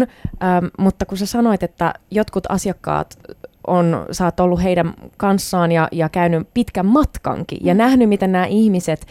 [0.44, 3.20] ähm, mutta kun sä sanoit, että jotkut asiakkaat
[3.68, 8.46] on, sä oot ollut heidän kanssaan ja, ja käynyt pitkän matkankin ja nähnyt, miten nämä
[8.46, 9.08] ihmiset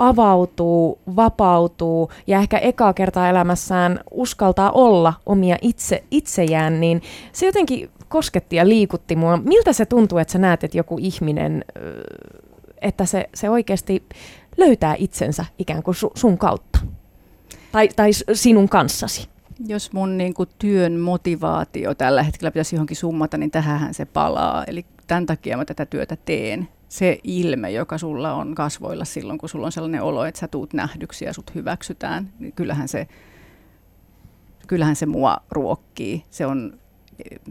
[0.00, 7.90] avautuu, vapautuu ja ehkä ekaa kertaa elämässään uskaltaa olla omia itse, itsejään, niin se jotenkin
[8.08, 9.36] kosketti ja liikutti mua.
[9.36, 11.64] Miltä se tuntuu, että sä näet, että joku ihminen,
[12.82, 14.02] että se, se oikeasti
[14.56, 16.78] löytää itsensä ikään kuin su, sun kautta?
[17.72, 19.28] Tai, tai sinun kanssasi?
[19.66, 24.64] Jos mun niin kuin, työn motivaatio tällä hetkellä pitäisi johonkin summata, niin tähän se palaa.
[24.64, 29.48] Eli tämän takia mä tätä työtä teen se ilme, joka sulla on kasvoilla silloin, kun
[29.48, 33.06] sulla on sellainen olo, että sä tuut nähdyksi ja sut hyväksytään, niin kyllähän se,
[34.66, 36.24] kyllähän se mua ruokkii.
[36.30, 36.78] Se on,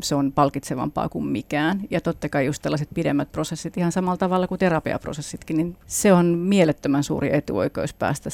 [0.04, 1.82] se on palkitsevampaa kuin mikään.
[1.89, 6.25] Ja totta kai just tällaiset pidemmät prosessit ihan samalla tavalla kuin terapiaprosessitkin, niin se on
[6.25, 8.30] mielettömän suuri etuoikeus päästä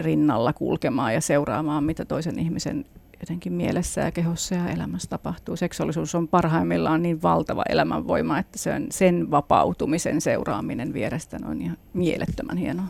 [0.00, 2.84] rinnalla kulkemaan ja seuraamaan, mitä toisen ihmisen
[3.20, 5.56] jotenkin mielessä ja kehossa ja elämässä tapahtuu.
[5.56, 12.56] Seksuaalisuus on parhaimmillaan niin valtava elämänvoima, että sen, sen vapautumisen seuraaminen vierestä on ihan mielettömän
[12.56, 12.86] hienoa.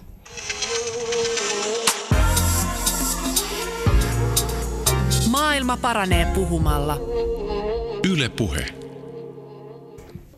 [5.31, 6.99] Maailma paranee puhumalla.
[8.12, 8.86] Yle Puhe.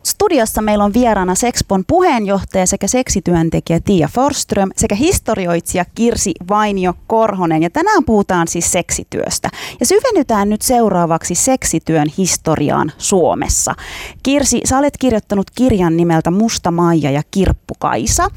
[0.09, 7.63] Studiossa meillä on vieraana Sexpon puheenjohtaja sekä seksityöntekijä Tiia Forström sekä historioitsija Kirsi Vainio Korhonen.
[7.63, 9.49] Ja tänään puhutaan siis seksityöstä.
[9.79, 13.75] Ja syvennytään nyt seuraavaksi seksityön historiaan Suomessa.
[14.23, 18.27] Kirsi, sä olet kirjoittanut kirjan nimeltä Musta Maija ja Kirppu Kaisa,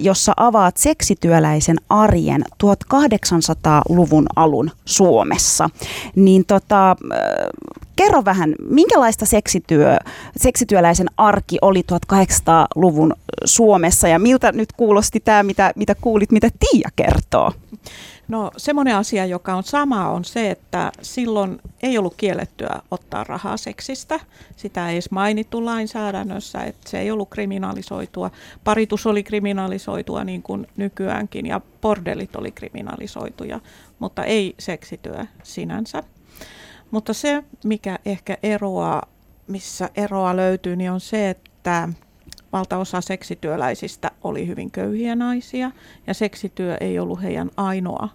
[0.00, 5.70] jossa avaat seksityöläisen arjen 1800-luvun alun Suomessa.
[6.16, 6.96] Niin tota,
[7.96, 9.96] kerro vähän, minkälaista seksityö,
[10.36, 16.88] seksityöläisen arki oli 1800-luvun Suomessa ja miltä nyt kuulosti tämä, mitä, mitä kuulit, mitä Tiia
[16.96, 17.52] kertoo?
[18.28, 23.56] No semmoinen asia, joka on sama, on se, että silloin ei ollut kiellettyä ottaa rahaa
[23.56, 24.20] seksistä.
[24.56, 28.30] Sitä ei edes mainittu lainsäädännössä, että se ei ollut kriminalisoitua.
[28.64, 33.60] Paritus oli kriminalisoitua niin kuin nykyäänkin ja bordellit oli kriminalisoituja,
[33.98, 36.02] mutta ei seksityö sinänsä.
[36.92, 39.02] Mutta se, mikä ehkä eroaa,
[39.46, 41.88] missä eroa löytyy, niin on se, että
[42.52, 45.70] valtaosa seksityöläisistä oli hyvin köyhiä naisia
[46.06, 48.08] ja seksityö ei ollut heidän ainoa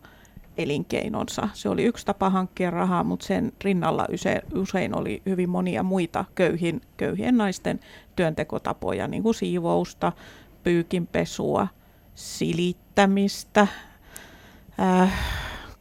[0.58, 1.50] elinkeinonsa.
[1.54, 6.26] Se oli yksi tapa hankkia rahaa, mutta sen rinnalla usein, usein oli hyvin monia muita
[6.36, 7.80] köyhin, köyhien naisten
[8.16, 10.12] työntekotapoja, niin kuin siivousta,
[10.64, 11.68] pyykinpesua,
[12.16, 13.68] silittämistä,
[14.80, 15.14] äh,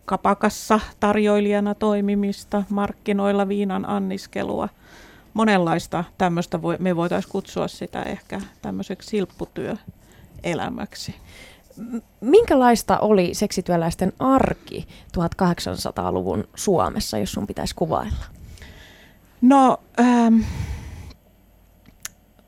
[0.07, 4.69] kapakassa tarjoilijana toimimista, markkinoilla viinan anniskelua.
[5.35, 11.15] Monenlaista tämmöistä voi, me voitaisiin kutsua sitä ehkä tämmöiseksi silpputyöelämäksi.
[12.21, 14.89] Minkälaista oli seksityöläisten arki
[15.19, 18.25] 1800-luvun Suomessa, jos sun pitäisi kuvailla?
[19.41, 20.41] No, ähm,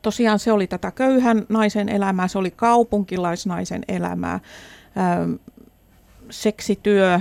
[0.03, 4.41] tosiaan se oli tätä köyhän naisen elämää, se oli kaupunkilaisnaisen elämää.
[4.99, 5.35] Ähm,
[6.31, 7.21] seksityö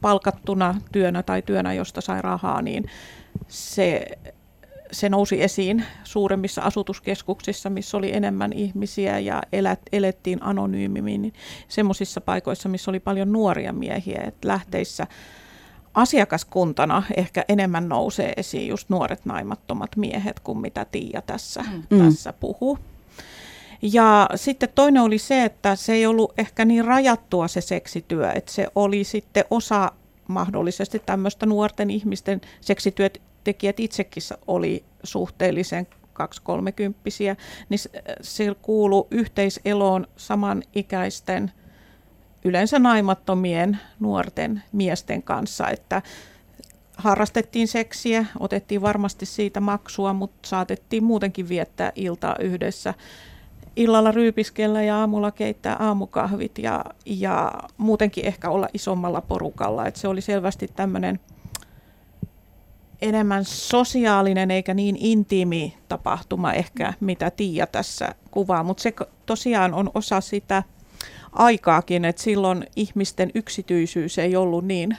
[0.00, 2.84] palkattuna työnä tai työnä, josta sai rahaa, niin
[3.48, 4.06] se,
[4.92, 11.34] se nousi esiin suuremmissa asutuskeskuksissa, missä oli enemmän ihmisiä ja elät, elettiin anonyymimmin, niin
[11.68, 15.06] semmoisissa paikoissa, missä oli paljon nuoria miehiä, että lähteissä
[15.94, 21.98] asiakaskuntana ehkä enemmän nousee esiin just nuoret naimattomat miehet kuin mitä Tiia tässä, mm.
[21.98, 22.78] tässä puhuu.
[23.92, 28.52] Ja sitten toinen oli se, että se ei ollut ehkä niin rajattua se seksityö, että
[28.52, 29.92] se oli sitten osa
[30.28, 35.86] mahdollisesti tämmöistä nuorten ihmisten seksityötekijät itsekin oli suhteellisen
[36.22, 36.24] 2-30,
[37.68, 37.80] niin
[38.20, 41.52] se kuuluu yhteiseloon samanikäisten
[42.44, 46.02] yleensä naimattomien nuorten miesten kanssa, että
[46.96, 52.94] harrastettiin seksiä, otettiin varmasti siitä maksua, mutta saatettiin muutenkin viettää iltaa yhdessä
[53.76, 59.86] illalla ryypiskellä ja aamulla keittää aamukahvit ja, ja muutenkin ehkä olla isommalla porukalla.
[59.86, 61.20] Et se oli selvästi tämmöinen
[63.02, 68.94] enemmän sosiaalinen eikä niin intiimi tapahtuma ehkä, mitä Tiia tässä kuvaa, mutta se
[69.26, 70.62] tosiaan on osa sitä
[71.32, 74.96] aikaakin, että silloin ihmisten yksityisyys ei ollut niin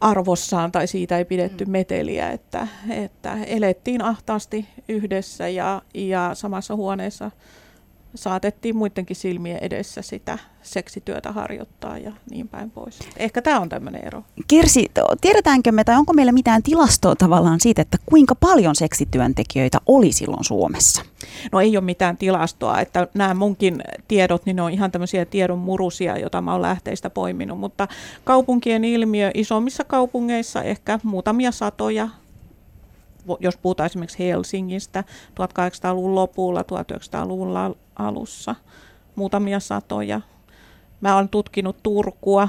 [0.00, 1.70] arvossaan tai siitä ei pidetty mm.
[1.70, 7.30] meteliä, että, että elettiin ahtaasti yhdessä ja, ja samassa huoneessa
[8.14, 12.98] saatettiin muidenkin silmien edessä sitä seksityötä harjoittaa ja niin päin pois.
[13.16, 14.22] Ehkä tämä on tämmöinen ero.
[14.48, 20.12] Kirsi, tiedetäänkö me tai onko meillä mitään tilastoa tavallaan siitä, että kuinka paljon seksityöntekijöitä oli
[20.12, 21.02] silloin Suomessa?
[21.52, 25.58] No ei ole mitään tilastoa, että nämä munkin tiedot, niin ne on ihan tämmöisiä tiedon
[25.58, 27.88] murusia, joita mä oon lähteistä poiminut, mutta
[28.24, 32.08] kaupunkien ilmiö isommissa kaupungeissa ehkä muutamia satoja
[33.40, 38.54] jos puhutaan esimerkiksi Helsingistä 1800-luvun lopulla, 1900-luvun alussa,
[39.16, 40.20] muutamia satoja.
[41.00, 42.48] Mä olen tutkinut Turkua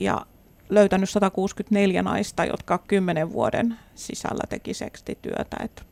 [0.00, 0.26] ja
[0.68, 5.56] löytänyt 164 naista, jotka 10 vuoden sisällä teki sekstityötä.
[5.64, 5.84] Et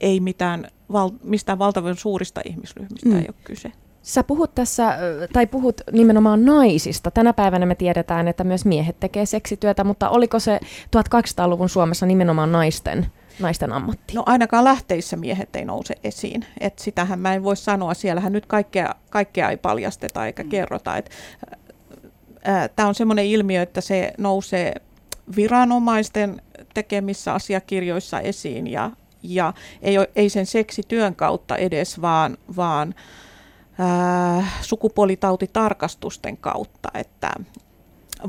[0.00, 3.16] ei mitään, val, mistään valtavan suurista ihmisryhmistä mm.
[3.16, 3.72] ei ole kyse.
[4.02, 4.98] Sä puhut tässä,
[5.32, 7.10] tai puhut nimenomaan naisista.
[7.10, 10.60] Tänä päivänä me tiedetään, että myös miehet tekee seksityötä, mutta oliko se
[10.96, 13.06] 1200-luvun Suomessa nimenomaan naisten,
[13.40, 14.14] naisten ammatti?
[14.14, 16.44] No ainakaan lähteissä miehet ei nouse esiin.
[16.60, 17.94] Et sitähän mä en voi sanoa.
[17.94, 20.48] Siellähän nyt kaikkea, kaikkea ei paljasteta eikä mm.
[20.48, 20.92] kerrota.
[22.76, 24.74] Tämä on semmoinen ilmiö, että se nousee
[25.36, 26.42] viranomaisten
[26.74, 28.90] tekemissä asiakirjoissa esiin ja,
[29.22, 32.94] ja ei, ei sen seksityön kautta edes, vaan, vaan
[34.60, 37.30] sukupuolitautitarkastusten kautta, että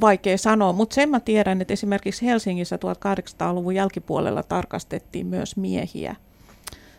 [0.01, 6.15] vaikea sanoa, mutta sen mä tiedän, että esimerkiksi Helsingissä 1800-luvun jälkipuolella tarkastettiin myös miehiä.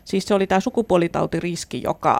[0.05, 2.19] Siis se oli tämä sukupuolitautiriski, joka,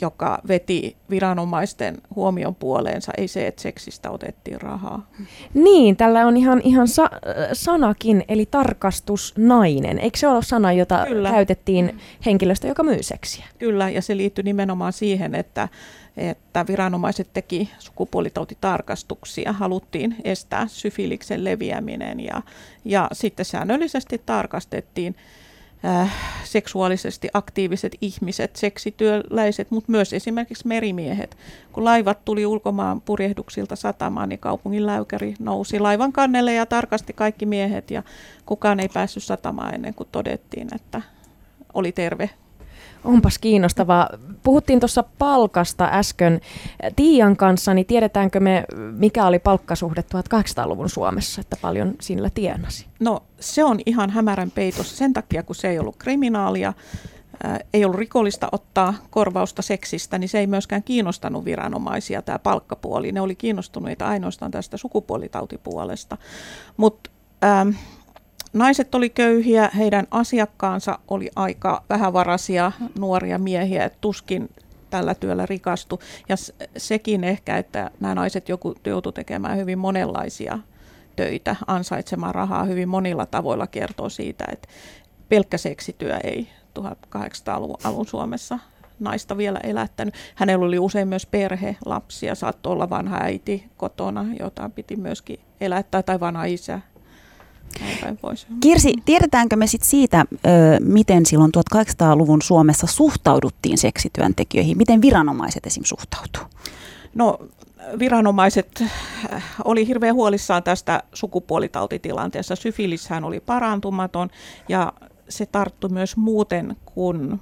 [0.00, 5.10] joka veti viranomaisten huomion puoleensa, ei se, että seksistä otettiin rahaa.
[5.54, 7.10] Niin, tällä on ihan, ihan sa-
[7.52, 9.98] sanakin, eli tarkastusnainen.
[9.98, 11.30] Eikö se ole sana, jota Kyllä.
[11.30, 13.44] käytettiin henkilöstä, joka myy seksiä?
[13.58, 15.68] Kyllä, ja se liittyy nimenomaan siihen, että,
[16.16, 22.42] että viranomaiset teki sukupuolitautitarkastuksia, haluttiin estää syfiliksen leviäminen ja,
[22.84, 25.16] ja sitten säännöllisesti tarkastettiin
[25.84, 26.12] äh,
[26.44, 31.36] seksuaalisesti aktiiviset ihmiset, seksityöläiset, mutta myös esimerkiksi merimiehet.
[31.72, 37.46] Kun laivat tuli ulkomaan purjehduksilta satamaan, niin kaupungin läykäri nousi laivan kannelle ja tarkasti kaikki
[37.46, 38.02] miehet ja
[38.46, 41.02] kukaan ei päässyt satamaan ennen kuin todettiin, että
[41.74, 42.30] oli terve
[43.04, 44.08] Onpas kiinnostavaa.
[44.42, 46.40] Puhuttiin tuossa palkasta äsken
[46.96, 52.86] Tiian kanssa, niin tiedetäänkö me, mikä oli palkkasuhde 1800-luvun Suomessa, että paljon sillä tienasi?
[53.00, 56.72] No se on ihan hämärän peitos sen takia, kun se ei ollut kriminaalia,
[57.72, 63.12] ei ollut rikollista ottaa korvausta seksistä, niin se ei myöskään kiinnostanut viranomaisia tämä palkkapuoli.
[63.12, 66.16] Ne oli kiinnostuneita ainoastaan tästä sukupuolitautipuolesta.
[66.76, 67.10] Mutta
[67.44, 67.70] ähm,
[68.54, 74.50] naiset oli köyhiä, heidän asiakkaansa oli aika vähävaraisia nuoria miehiä, tuskin
[74.90, 76.00] tällä työllä rikastu.
[76.28, 76.36] Ja
[76.76, 80.58] sekin ehkä, että nämä naiset joutuivat tekemään hyvin monenlaisia
[81.16, 84.68] töitä, ansaitsemaan rahaa hyvin monilla tavoilla kertoo siitä, että
[85.28, 88.58] pelkkä seksityö ei 1800-luvun alun Suomessa
[89.00, 90.14] naista vielä elättänyt.
[90.34, 96.02] Hänellä oli usein myös perhe, lapsia, saattoi olla vanha äiti kotona, jota piti myöskin elättää,
[96.02, 96.80] tai vanha isä,
[98.60, 100.24] Kirsi, tiedetäänkö me sit siitä,
[100.80, 104.76] miten silloin 1800-luvun Suomessa suhtauduttiin seksityöntekijöihin?
[104.76, 105.84] Miten viranomaiset esim.
[105.84, 106.42] suhtautuu?
[107.14, 107.38] No
[107.98, 108.84] viranomaiset
[109.64, 112.56] oli hirveän huolissaan tästä sukupuolitautitilanteessa.
[112.56, 114.30] Syfilishän oli parantumaton
[114.68, 114.92] ja
[115.28, 117.40] se tarttui myös muuten kuin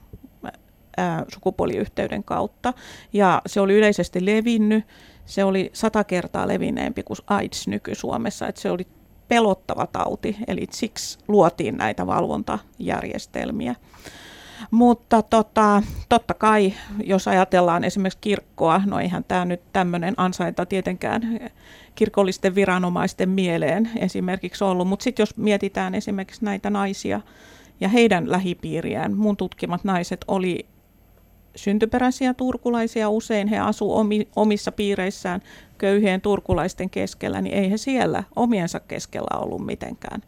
[1.35, 2.73] sukupuoliyhteyden kautta.
[3.13, 4.85] Ja se oli yleisesti levinnyt.
[5.27, 8.49] Se oli sata kertaa levinneempi kuin AIDS nyky-Suomessa.
[8.49, 8.87] Että se oli
[9.33, 13.75] pelottava tauti, eli siksi luotiin näitä valvontajärjestelmiä.
[14.71, 16.73] Mutta tota, totta kai,
[17.05, 21.41] jos ajatellaan esimerkiksi kirkkoa, no eihän tämä nyt tämmöinen ansainta tietenkään
[21.95, 27.21] kirkollisten viranomaisten mieleen esimerkiksi ollut, mutta sitten jos mietitään esimerkiksi näitä naisia
[27.81, 30.67] ja heidän lähipiiriään, mun tutkimat naiset oli
[31.57, 35.43] syntyperäisiä turkulaisia, usein he asuvat omi, omissa piireissään
[35.79, 40.23] köyhien turkulaisten keskellä, niin ei he siellä omiensa keskellä ollut mitenkään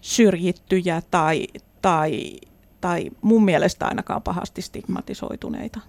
[0.00, 1.46] syrjittyjä tai,
[1.82, 2.36] tai
[2.80, 5.80] tai mun mielestä ainakaan pahasti stigmatisoituneita.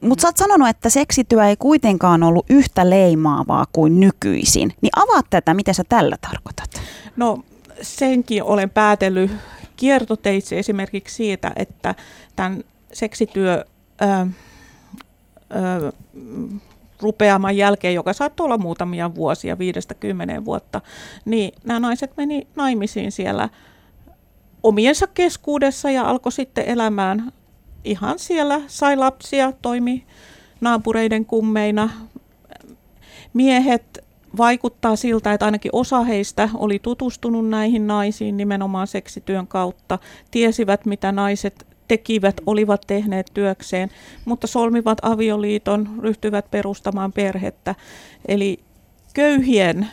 [0.00, 4.72] Mutta sä oot sanonut, että seksityö ei kuitenkaan ollut yhtä leimaavaa kuin nykyisin.
[4.80, 6.70] Niin avaat tätä, mitä sä tällä tarkoitat?
[7.16, 7.38] No
[7.82, 9.30] senkin olen päätellyt
[9.76, 11.94] kiertoteitse esimerkiksi siitä, että
[12.36, 13.64] tämän seksityö
[14.02, 14.26] ö,
[15.56, 15.92] ö,
[17.00, 20.80] rupeaman jälkeen, joka saattoi olla muutamia vuosia, viidestä kymmeneen vuotta,
[21.24, 23.48] niin nämä naiset meni naimisiin siellä
[24.62, 27.32] omiensa keskuudessa ja alkoi sitten elämään
[27.84, 30.06] ihan siellä, sai lapsia, toimi
[30.60, 31.90] naapureiden kummeina.
[33.34, 33.98] Miehet
[34.36, 39.98] vaikuttaa siltä, että ainakin osa heistä oli tutustunut näihin naisiin nimenomaan seksityön kautta,
[40.30, 43.88] tiesivät mitä naiset tekivät, olivat tehneet työkseen,
[44.24, 47.74] mutta solmivat avioliiton, ryhtyivät perustamaan perhettä.
[48.28, 48.58] Eli
[49.14, 49.88] köyhien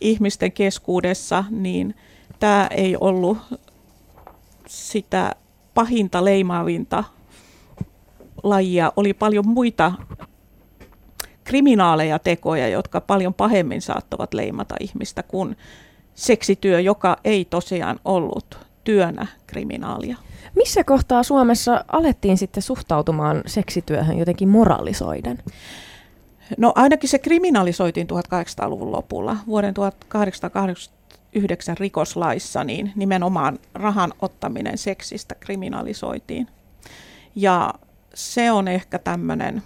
[0.00, 1.94] ihmisten keskuudessa niin
[2.40, 3.38] tämä ei ollut
[4.66, 5.36] sitä
[5.74, 7.04] pahinta leimaavinta
[8.42, 9.92] lajia oli paljon muita
[11.44, 15.56] kriminaaleja tekoja, jotka paljon pahemmin saattavat leimata ihmistä kuin
[16.14, 20.16] seksityö, joka ei tosiaan ollut työnä kriminaalia.
[20.56, 25.38] Missä kohtaa Suomessa alettiin sitten suhtautumaan seksityöhön jotenkin moralisoiden?
[26.58, 29.36] No ainakin se kriminalisoitiin 1800-luvun lopulla.
[29.46, 31.02] Vuoden 1880
[31.34, 36.48] yhdeksän rikoslaissa, niin nimenomaan rahan ottaminen seksistä kriminalisoitiin.
[37.36, 37.74] Ja
[38.14, 39.62] se on ehkä tämmöinen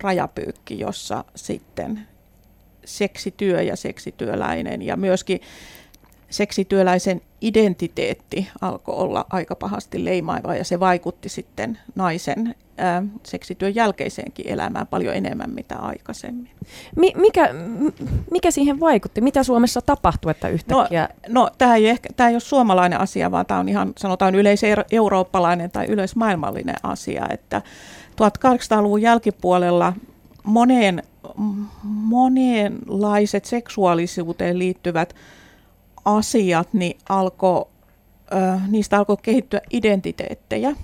[0.00, 2.08] rajapyykki, jossa sitten
[2.84, 5.40] seksityö ja seksityöläinen ja myöskin
[6.30, 14.48] seksityöläisen identiteetti alkoi olla aika pahasti leimaava ja se vaikutti sitten naisen ää, seksityön jälkeiseenkin
[14.48, 16.50] elämään paljon enemmän mitä aikaisemmin.
[16.96, 17.54] Mi- mikä,
[18.30, 19.20] mikä siihen vaikutti?
[19.20, 21.08] Mitä Suomessa tapahtui, että yhtäkkiä...
[21.28, 24.34] No, no tämä, ei ehkä, tämä ei ole suomalainen asia, vaan tämä on ihan sanotaan
[24.34, 27.62] yleiseurooppalainen tai yleismaailmallinen asia, että
[28.16, 29.92] 1800-luvun jälkipuolella
[30.44, 31.02] moneen,
[31.84, 35.14] monenlaiset seksuaalisuuteen liittyvät
[36.06, 37.70] asiat, niin alko,
[38.68, 40.76] niistä alkoi kehittyä identiteettejä.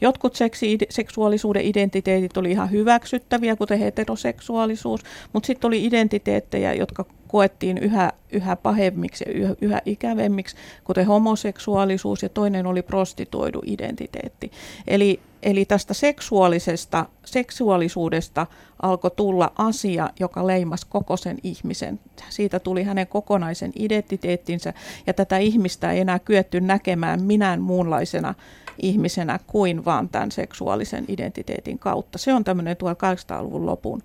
[0.00, 5.00] Jotkut seksi, seksuaalisuuden identiteetit oli ihan hyväksyttäviä, kuten heteroseksuaalisuus,
[5.32, 12.22] mutta sitten oli identiteettejä, jotka koettiin yhä, yhä pahemmiksi ja yhä, yhä ikävemmiksi, kuten homoseksuaalisuus
[12.22, 14.52] ja toinen oli prostituoidu identiteetti.
[14.86, 18.46] Eli, eli tästä seksuaalisesta, seksuaalisuudesta
[18.82, 22.00] alkoi tulla asia, joka leimasi koko sen ihmisen.
[22.28, 24.72] Siitä tuli hänen kokonaisen identiteettinsä
[25.06, 28.34] ja tätä ihmistä ei enää kyetty näkemään minään muunlaisena
[28.82, 32.18] ihmisenä kuin vaan tämän seksuaalisen identiteetin kautta.
[32.18, 34.02] Se on tämmöinen 1800-luvun lopun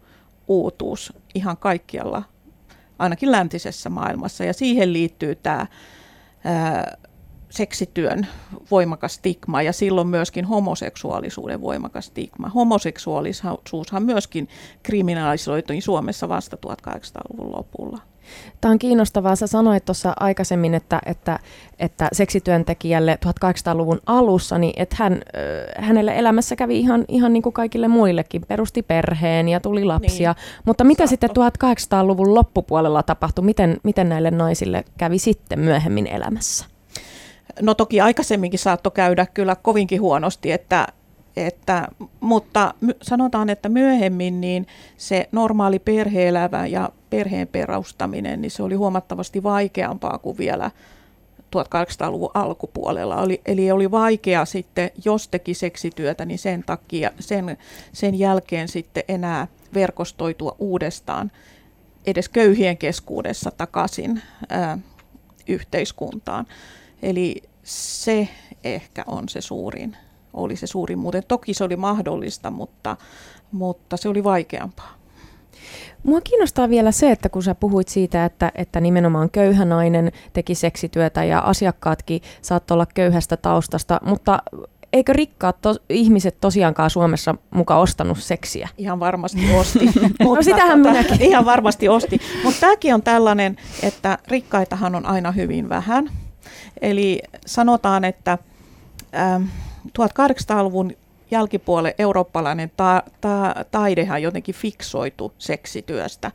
[0.47, 2.23] uutuus ihan kaikkialla,
[2.99, 4.43] ainakin läntisessä maailmassa.
[4.43, 5.67] Ja siihen liittyy tämä
[6.43, 6.97] ää,
[7.49, 8.27] seksityön
[8.71, 12.49] voimakas stigma ja silloin myöskin homoseksuaalisuuden voimakas stigma.
[12.49, 14.49] Homoseksuaalisuushan myöskin
[14.84, 18.11] kriminalisoitui Suomessa vasta 1800-luvun lopulla.
[18.61, 19.35] Tämä on kiinnostavaa.
[19.35, 21.39] Sä sanoit tuossa aikaisemmin, että, että,
[21.79, 25.21] että seksityöntekijälle 1800-luvun alussa, niin että hän,
[25.77, 28.41] hänelle elämässä kävi ihan, ihan niin kuin kaikille muillekin.
[28.47, 30.31] Perusti perheen ja tuli lapsia.
[30.31, 30.61] Niin.
[30.65, 31.09] Mutta mitä Saatto.
[31.09, 31.29] sitten
[31.99, 33.45] 1800-luvun loppupuolella tapahtui?
[33.45, 36.65] Miten, miten näille naisille kävi sitten myöhemmin elämässä?
[37.61, 40.87] No toki aikaisemminkin saattoi käydä kyllä kovinkin huonosti, että,
[41.35, 41.87] että,
[42.19, 44.67] mutta sanotaan, että myöhemmin niin
[44.97, 50.71] se normaali perheelävä ja perheen perustaminen, niin se oli huomattavasti vaikeampaa kuin vielä
[51.55, 53.15] 1800-luvun alkupuolella.
[53.15, 57.57] Oli, eli oli vaikea sitten, jos teki seksityötä, niin sen takia sen,
[57.93, 61.32] sen jälkeen sitten enää verkostoitua uudestaan
[62.05, 64.77] edes köyhien keskuudessa takaisin ää,
[65.47, 66.47] yhteiskuntaan.
[67.01, 68.27] Eli se
[68.63, 69.97] ehkä on se suurin,
[70.34, 71.23] oli se suurin muuten.
[71.27, 72.97] Toki se oli mahdollista, mutta,
[73.51, 74.93] mutta se oli vaikeampaa.
[76.03, 80.55] Mua kiinnostaa vielä se, että kun sä puhuit siitä, että, että nimenomaan köyhä nainen teki
[80.55, 84.39] seksityötä ja asiakkaatkin saattoi olla köyhästä taustasta, mutta
[84.93, 88.69] eikö rikkaat to, ihmiset tosiaankaan Suomessa muka ostanut seksiä?
[88.77, 89.86] Ihan varmasti osti.
[89.95, 91.21] Mutta, no sitähän tota, minäkin.
[91.29, 92.21] Ihan varmasti osti.
[92.43, 96.11] Mutta tämäkin on tällainen, että rikkaitahan on aina hyvin vähän.
[96.82, 98.38] Eli sanotaan, että
[99.15, 99.43] ähm,
[99.88, 100.91] 1800-luvun
[101.32, 106.32] jälkipuolen eurooppalainen ta- ta- taidehan jotenkin fiksoitu seksityöstä.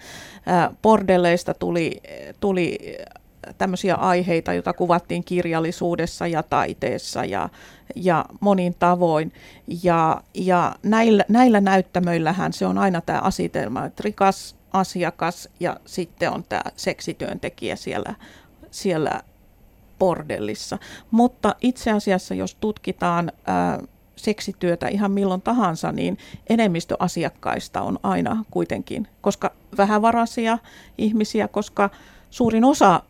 [0.83, 2.01] Bordelleista tuli,
[2.41, 2.79] tuli
[3.59, 7.49] tämmöisiä aiheita, joita kuvattiin kirjallisuudessa ja taiteessa ja,
[7.97, 9.33] ja monin tavoin.
[9.83, 16.33] Ja, ja näillä, näillä näyttämöillähän se on aina tämä asetelma, että rikas asiakas ja sitten
[16.33, 18.15] on tämä seksityöntekijä siellä,
[18.71, 19.21] siellä
[19.99, 20.79] bordellissa.
[21.11, 23.79] Mutta itse asiassa, jos tutkitaan ää,
[24.17, 26.19] seksityötä ihan milloin tahansa, niin
[26.51, 30.59] enemmistö asiakkaista on aina kuitenkin, koska vähävaraisia
[30.99, 31.91] ihmisiä, koska
[32.31, 33.03] suurin osa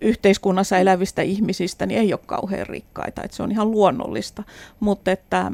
[0.00, 4.42] yhteiskunnassa elävistä ihmisistä niin ei ole kauhean rikkaita, että se on ihan luonnollista,
[4.80, 5.52] mutta että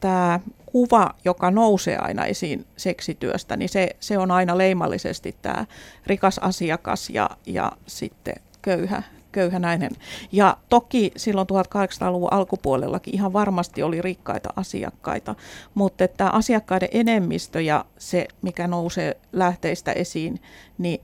[0.00, 5.66] tämä kuva, joka nousee aina esiin seksityöstä, niin se, se on aina leimallisesti tämä
[6.06, 9.02] rikas asiakas ja, ja sitten köyhä,
[9.36, 9.90] köyhä nainen.
[10.32, 15.34] Ja toki silloin 1800-luvun alkupuolellakin ihan varmasti oli rikkaita asiakkaita,
[15.74, 20.40] mutta että asiakkaiden enemmistö ja se, mikä nousee lähteistä esiin,
[20.78, 21.00] niin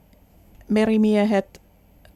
[0.68, 1.62] merimiehet,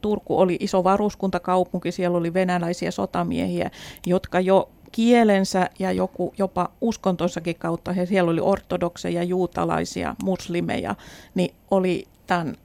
[0.01, 3.71] Turku oli iso varuskuntakaupunki, siellä oli venäläisiä sotamiehiä,
[4.05, 10.95] jotka jo kielensä ja joku, jopa uskontonsakin kautta, he siellä oli ortodokseja, juutalaisia, muslimeja,
[11.35, 12.55] niin oli tämän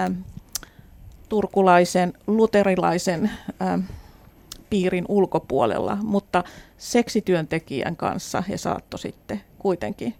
[0.00, 0.16] äm,
[1.32, 3.30] turkulaisen, luterilaisen
[3.62, 3.82] äm,
[4.70, 6.44] piirin ulkopuolella, mutta
[6.78, 10.14] seksityöntekijän kanssa he saatto sitten kuitenkin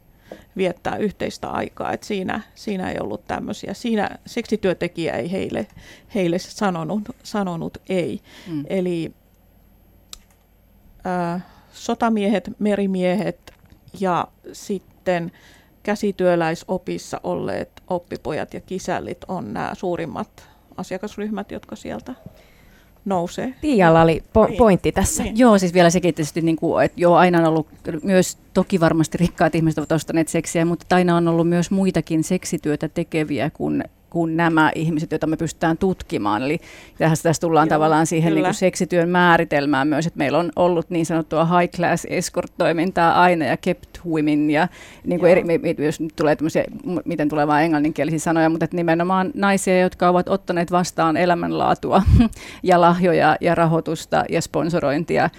[0.57, 1.93] viettää yhteistä aikaa.
[1.93, 3.75] Et siinä, siinä ei ollut tämmöisiä.
[3.75, 5.67] Siinä seksityötekijä ei heille,
[6.15, 8.21] heille sanonut, sanonut ei.
[8.49, 8.65] Mm.
[8.69, 9.13] Eli
[11.07, 13.53] äh, sotamiehet, merimiehet
[14.01, 15.33] ja sitten
[15.83, 22.15] käsityöläisopissa olleet oppipojat ja kisällit on nämä suurimmat asiakasryhmät, jotka sieltä
[23.05, 23.55] nousee.
[23.61, 24.59] Tiialla oli po- niin.
[24.59, 25.23] pointti tässä.
[25.23, 25.39] Niin.
[25.39, 27.67] Joo, siis vielä sekin tietysti, niin kuin, että joo, aina on ollut
[28.03, 32.89] myös, toki varmasti rikkaat ihmiset ovat ostaneet seksiä, mutta aina on ollut myös muitakin seksityötä
[32.89, 36.43] tekeviä kuin kuin nämä ihmiset, joita me pystytään tutkimaan.
[36.43, 36.59] Eli
[36.99, 40.91] tässä, tässä tullaan Joo, tavallaan siihen niin kuin seksityön määritelmään myös, että meillä on ollut
[40.91, 44.69] niin sanottua high class escort-toimintaa aina ja kept women ja
[45.05, 45.45] niin kuin eri,
[45.79, 46.65] jos nyt tulee tämmöisiä,
[47.05, 52.03] miten tulee vain englanninkielisiä sanoja, mutta että nimenomaan naisia, jotka ovat ottaneet vastaan elämänlaatua
[52.63, 55.31] ja lahjoja ja rahoitusta ja sponsorointia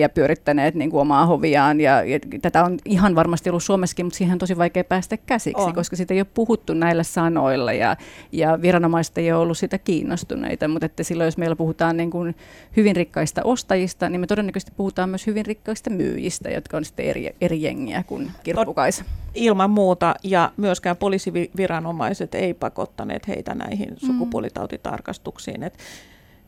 [0.00, 1.80] ja pyörittäneet niin kuin omaa hoviaan.
[1.80, 5.62] Ja, ja tätä on ihan varmasti ollut Suomessakin, mutta siihen on tosi vaikea päästä käsiksi,
[5.62, 5.74] on.
[5.74, 7.96] koska siitä ei ole puhuttu näillä sanoilla ja,
[8.32, 10.68] ja viranomaiset ei ole ollut sitä kiinnostuneita.
[10.68, 12.36] Mutta että silloin, jos meillä puhutaan niin kuin
[12.76, 17.36] hyvin rikkaista ostajista, niin me todennäköisesti puhutaan myös hyvin rikkaista myyjistä, jotka on sitten eri,
[17.40, 19.04] eri jengiä kuin kirppukaisa.
[19.34, 24.06] Ilman muuta, ja myöskään poliisiviranomaiset ei pakottaneet heitä näihin mm.
[24.06, 25.62] sukupuolitautitarkastuksiin.
[25.62, 25.78] Et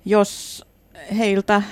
[0.05, 0.65] jos
[1.19, 1.63] heiltä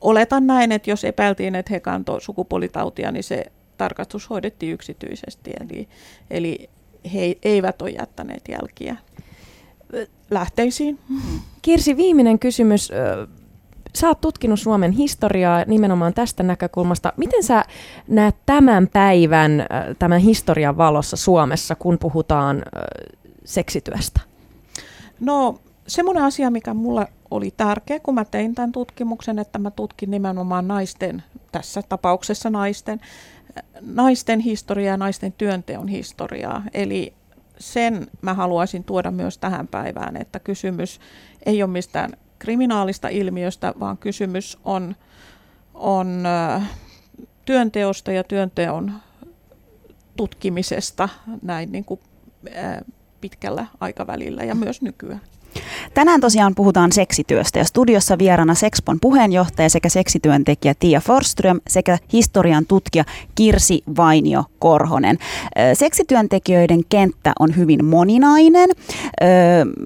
[0.00, 3.44] oletan näin, että jos epäiltiin, että he kantoivat sukupuolitautia, niin se
[3.76, 5.52] tarkastus hoidettiin yksityisesti.
[5.60, 5.88] Eli,
[6.30, 6.70] eli
[7.14, 8.96] he eivät ole jättäneet jälkiä
[10.30, 10.98] lähteisiin.
[11.62, 12.92] Kirsi, viimeinen kysymys.
[13.94, 17.12] Sä oot tutkinut Suomen historiaa nimenomaan tästä näkökulmasta.
[17.16, 17.64] Miten sä
[18.08, 19.66] näet tämän päivän,
[19.98, 22.62] tämän historian valossa Suomessa, kun puhutaan
[23.44, 24.20] seksityöstä?
[25.20, 30.10] No semmoinen asia, mikä mulla oli tärkeä, kun mä tein tämän tutkimuksen, että mä tutkin
[30.10, 31.22] nimenomaan naisten,
[31.52, 33.00] tässä tapauksessa naisten,
[33.80, 36.62] naisten historiaa naisten työnteon historiaa.
[36.74, 37.12] Eli
[37.58, 41.00] sen mä haluaisin tuoda myös tähän päivään, että kysymys
[41.46, 44.96] ei ole mistään kriminaalista ilmiöstä, vaan kysymys on,
[45.74, 46.24] on
[47.44, 48.92] työnteosta ja työnteon
[50.16, 51.08] tutkimisesta
[51.42, 52.00] näin niin kuin,
[53.20, 55.20] pitkällä aikavälillä ja myös nykyään.
[55.94, 62.66] Tänään tosiaan puhutaan seksityöstä ja studiossa vieraana Sexpon puheenjohtaja sekä seksityöntekijä Tia Forström sekä historian
[62.66, 65.18] tutkija Kirsi Vainio Korhonen.
[65.74, 68.70] Seksityöntekijöiden kenttä on hyvin moninainen.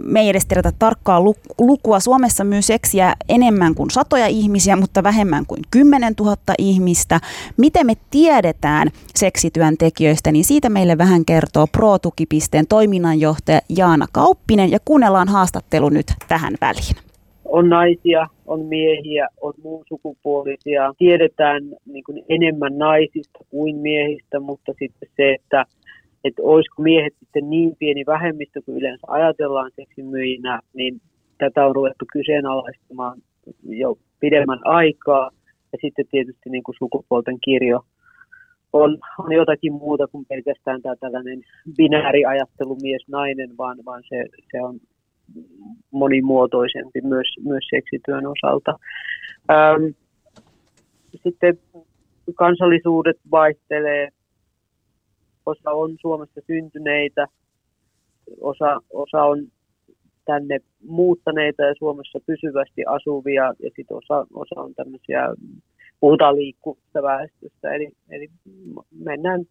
[0.05, 1.21] Me ei edes tiedetä tarkkaa
[1.59, 2.01] lukua.
[2.01, 7.21] Suomessa myy seksiä enemmän kuin satoja ihmisiä, mutta vähemmän kuin 10 000 ihmistä.
[7.57, 15.29] Miten me tiedetään seksityöntekijöistä, niin siitä meille vähän kertoo Pro-tukipisteen toiminnanjohtaja Jaana Kauppinen ja kuunnellaan
[15.59, 16.97] haastattelu nyt tähän väliin.
[17.45, 20.95] On naisia, on miehiä, on muun sukupuolisia.
[20.99, 25.65] Tiedetään niin kuin enemmän naisista kuin miehistä, mutta sitten se, että,
[26.25, 31.01] että olisiko miehet sitten niin pieni vähemmistö kuin yleensä ajatellaan seksimyyjinä, niin
[31.39, 33.19] tätä on ruvettu kyseenalaistamaan
[33.69, 35.31] jo pidemmän aikaa.
[35.73, 37.85] Ja sitten tietysti niin kuin sukupuolten kirjo
[38.73, 41.41] on, on jotakin muuta kuin pelkästään tämä tällainen
[41.77, 44.81] binääriajattelu mies-nainen, vaan, vaan se, se on
[45.91, 48.79] monimuotoisempi myös, myös seksityön osalta.
[49.51, 49.85] Ähm,
[51.22, 51.59] sitten
[52.35, 54.09] kansallisuudet vaihtelee.
[55.47, 57.26] Osa on Suomessa syntyneitä,
[58.41, 59.39] osa, osa on
[60.24, 60.59] tänne
[60.89, 65.20] muuttaneita ja Suomessa pysyvästi asuvia ja sitten osa, osa on tämmöisiä,
[66.01, 68.29] puhutaan liikkuvasta väestöstä, eli, eli
[69.05, 69.45] mennään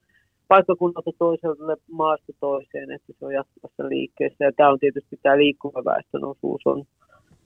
[0.48, 4.46] paikkakunnalta toiselle maasta toiseen, että se on jatkuvassa liikkeessä.
[4.46, 6.86] Ja tämä on tietysti tämä liikkuva väestön osuus on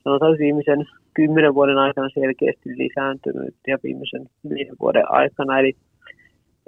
[0.04, 5.60] sanotaan viimeisen kymmenen vuoden aikana selkeästi lisääntynyt ja viimeisen viiden vuoden aikana.
[5.60, 5.74] Eli,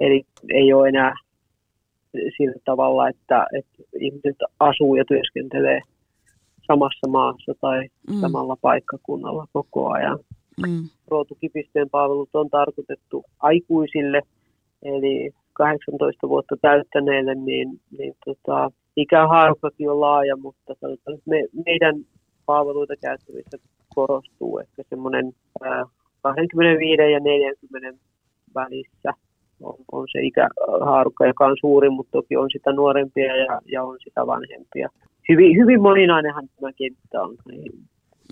[0.00, 1.14] eli ei ole enää
[2.36, 5.80] sillä tavalla, että, että ihmiset asuu ja työskentelee
[6.66, 8.20] samassa maassa tai mm.
[8.20, 10.18] samalla paikkakunnalla koko ajan.
[10.66, 10.88] Mm.
[11.08, 14.22] Ruotukipisteen palvelut on tarkoitettu aikuisille,
[14.82, 21.94] eli 18 vuotta täyttäneille, niin, niin tota, ikähaarukkakin on laaja, mutta sanotaan, että me, meidän
[22.46, 23.58] palveluita käyttävissä
[23.94, 25.32] korostuu ehkä semmoinen
[26.22, 27.98] 25 ja 40
[28.54, 29.12] välissä
[29.62, 33.96] on, on se ikähaarukka, joka on suuri, mutta toki on sitä nuorempia ja, ja on
[34.04, 34.88] sitä vanhempia.
[35.28, 37.36] Hyvin, hyvin moninainenhan tämä kenttä on.
[37.50, 37.72] Niin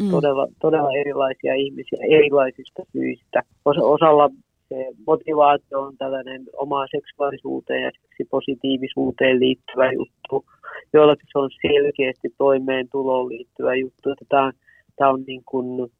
[0.01, 0.11] mm.
[0.11, 3.43] todella, todella erilaisia ihmisiä erilaisista syistä.
[3.65, 4.31] Osa, osalla
[4.73, 7.91] se motivaatio on tällainen omaan seksuaalisuuteen ja
[8.31, 10.45] positiivisuuteen liittyvä juttu.
[10.93, 14.15] Joillakin se on selkeästi toimeentuloon liittyvä juttu.
[14.29, 14.53] Tämä,
[14.97, 15.91] tämä on niin kuin,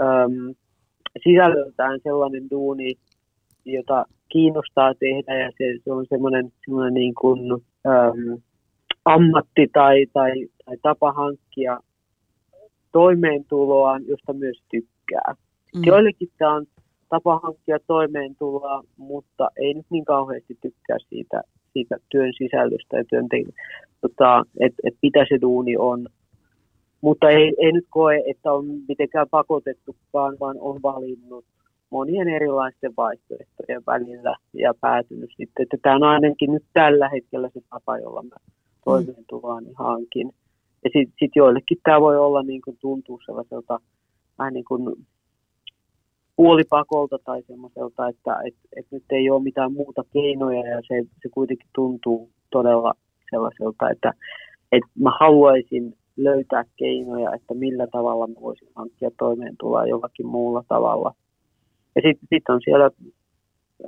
[0.00, 0.54] äm,
[1.22, 2.94] sisällöltään sellainen duuni,
[3.64, 7.40] jota kiinnostaa tehdä ja se, se on semmoinen, semmoinen niin kuin,
[7.86, 8.40] äm,
[9.04, 10.32] ammatti tai, tai,
[10.64, 11.78] tai tapa hankkia
[12.92, 15.34] toimeentuloa, josta myös tykkää.
[15.74, 15.82] Mm.
[15.86, 16.66] Joillekin tämä on
[17.14, 21.42] tapa hankkia toimeentuloa, mutta ei nyt niin kauheasti tykkää siitä,
[21.72, 23.28] siitä työn sisällöstä ja työn
[24.00, 26.06] tota, että et mitä se duuni on.
[27.00, 31.44] Mutta ei, ei nyt koe, että on mitenkään pakotettukaan, vaan on valinnut
[31.90, 37.60] monien erilaisten vaihtoehtojen välillä ja päätynyt sitten, että tämä on ainakin nyt tällä hetkellä se
[37.70, 38.36] tapa, jolla mä
[38.84, 40.32] toimeentuloani hankin.
[40.84, 43.80] Ja sitten sit joillekin tämä voi olla niin kuin tuntuu sellaiselta
[44.38, 45.06] vähän niin kuin
[46.36, 51.28] puolipakolta tai semmoiselta, että et, et nyt ei ole mitään muuta keinoja ja se, se
[51.28, 52.94] kuitenkin tuntuu todella
[53.30, 54.12] sellaiselta, että
[54.72, 61.14] et mä haluaisin löytää keinoja, että millä tavalla mä voisin hankkia toimeentuloa jollakin muulla tavalla.
[61.96, 62.90] Ja sitten sit on siellä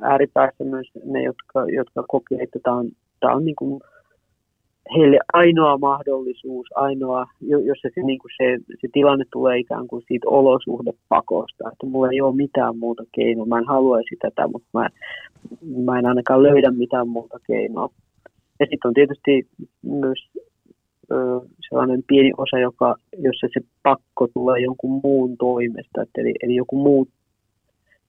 [0.01, 2.91] ääripäässä myös ne, jotka, jotka kokee, että tämä on,
[3.21, 3.81] tää on niin kuin
[4.95, 10.29] heille ainoa mahdollisuus, ainoa, jossa se, niin kuin se, se tilanne tulee ikään kuin siitä
[10.29, 13.47] olosuhdepakosta, että mulla ei ole mitään muuta keinoa.
[13.47, 14.89] Mä en haluaisi tätä, mutta mä,
[15.85, 17.89] mä en ainakaan löydä mitään muuta keinoa.
[18.61, 19.47] Ja sitten on tietysti
[19.83, 20.29] myös
[21.13, 21.17] ö,
[21.69, 26.77] sellainen pieni osa, joka, jossa se pakko tulee jonkun muun toimesta, että eli, eli joku
[26.77, 27.09] muu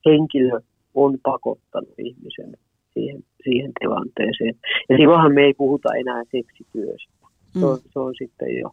[0.05, 0.59] henkilö
[0.95, 2.51] on pakottanut ihmisen
[2.97, 4.55] siihen, siihen tilanteeseen.
[4.89, 7.13] Ja silloinhan me ei puhuta enää seksityöstä.
[7.59, 7.89] Se on, mm.
[7.93, 8.69] se on sitten jo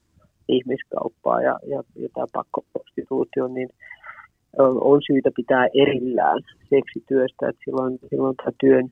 [0.49, 3.69] ihmiskauppaa ja, ja, ja tämä pakkoprostituutio, niin
[4.91, 8.89] on syytä pitää erillään seksityöstä, että silloin, silloin tämä työn,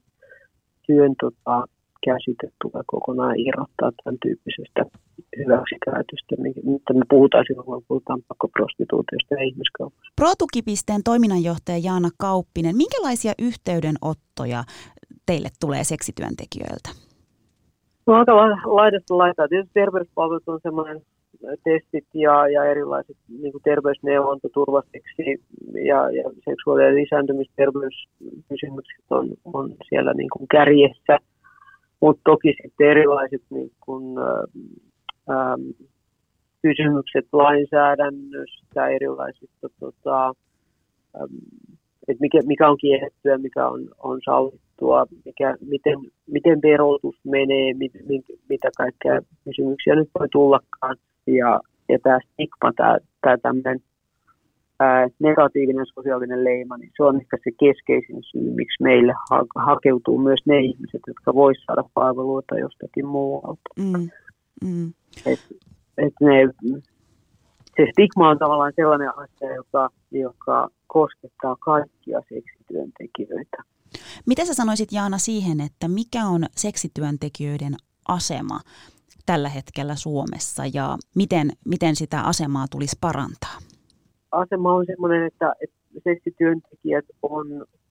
[0.87, 1.67] työn tota,
[2.07, 4.83] käsite tulee kokonaan irrottaa tämän tyyppisestä
[5.39, 6.33] hyväksikäytöstä,
[6.65, 10.13] mutta me puhutaan silloin, kun puhutaan pakkoprostituutiosta ja ihmiskaupasta.
[10.17, 14.63] Protukipisteen toiminnanjohtaja Jaana Kauppinen, minkälaisia yhteydenottoja
[15.27, 16.91] teille tulee seksityöntekijöiltä?
[18.07, 19.49] No aika laidasta laitaa.
[19.49, 21.01] Tietysti terveyspalvelut on semmoinen
[21.65, 25.41] testit ja, ja erilaiset niin terveysneuvonta turvaseksi
[25.73, 31.19] ja, ja seksuaali- ja lisääntymisterveyskysymykset on, on siellä niin kuin kärjessä.
[32.01, 34.19] Mutta toki sitten erilaiset niin kuin,
[35.31, 35.61] ähm,
[36.63, 40.33] kysymykset lainsäädännöstä, erilaisista tota,
[42.09, 44.21] että mikä, mikä on kiellettyä, mikä on, on
[44.83, 50.97] sallittua, mikä, miten, miten verotus menee, mit, mit, mitä kaikkea kysymyksiä nyt voi tullakaan.
[51.27, 53.81] Ja, ja tämä stigma, tämä, tämä tämmöinen
[54.81, 60.19] ää, negatiivinen sosiaalinen leima, niin se on ehkä se keskeisin syy, miksi meille ha- hakeutuu
[60.19, 63.69] myös ne ihmiset, jotka voisivat saada palveluita jostakin muualta.
[63.79, 64.09] Mm.
[64.65, 64.93] Mm.
[65.27, 65.41] Et,
[65.99, 66.49] et ne,
[67.77, 73.63] se stigma on tavallaan sellainen asia, joka, joka koskettaa kaikkia seksityöntekijöitä.
[74.27, 77.75] Mitä sä sanoisit Jaana siihen, että mikä on seksityöntekijöiden
[78.09, 78.61] asema
[79.27, 83.59] tällä hetkellä Suomessa ja miten, miten sitä asemaa tulisi parantaa?
[84.33, 87.47] Asema on sellainen, että, että seksityöntekijät on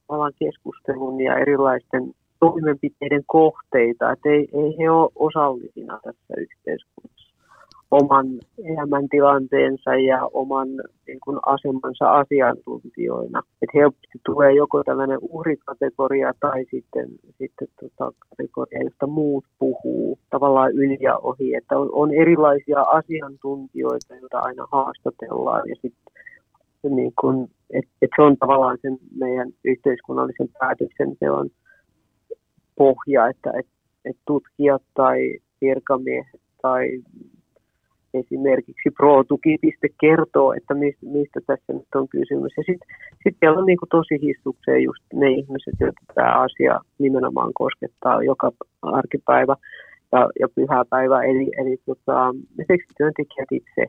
[0.10, 7.21] alan keskustelun ja erilaisten toimenpiteiden kohteita, että ei, ei he ole osallisina tässä yhteiskunnassa
[7.92, 8.28] oman
[8.66, 10.68] elämäntilanteensa ja oman
[11.08, 13.42] niin kuin, asemansa asiantuntijoina.
[13.62, 20.72] Että helposti tulee joko tällainen uhrikategoria tai sitten, sitten tota, kategoria, josta muut puhuu tavallaan
[20.72, 21.56] yli ja ohi.
[21.56, 28.22] Että on, on erilaisia asiantuntijoita, joita aina haastatellaan ja sitten niin kuin, et, et se
[28.22, 31.50] on tavallaan sen meidän yhteiskunnallisen päätöksenteon
[32.78, 33.68] pohja, että et,
[34.06, 37.02] et tutkijat tai virkamiehet tai
[38.14, 42.54] esimerkiksi ProTuki.piste kertoo, että mistä, mistä tässä nyt on kysymys.
[42.58, 42.88] Ja sitten
[43.24, 48.24] sit siellä on niin kuin tosi histukseen just ne ihmiset, joita tämä asia nimenomaan koskettaa
[48.24, 48.52] joka
[48.82, 49.56] arkipäivä
[50.12, 51.24] ja, ja pyhäpäivä.
[51.24, 52.36] Eli, eli tota,
[52.68, 53.86] seksityöntekijät itse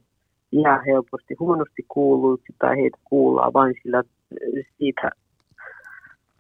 [0.53, 4.03] jää helposti huonosti kuulluiksi tai heitä kuullaan vain sillä
[4.79, 5.11] siitä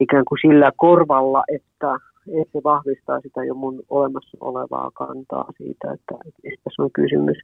[0.00, 5.92] ikään kuin sillä korvalla, että, että se vahvistaa sitä jo mun olemassa olevaa kantaa siitä,
[5.92, 6.14] että,
[6.44, 7.38] että tässä on kysymys.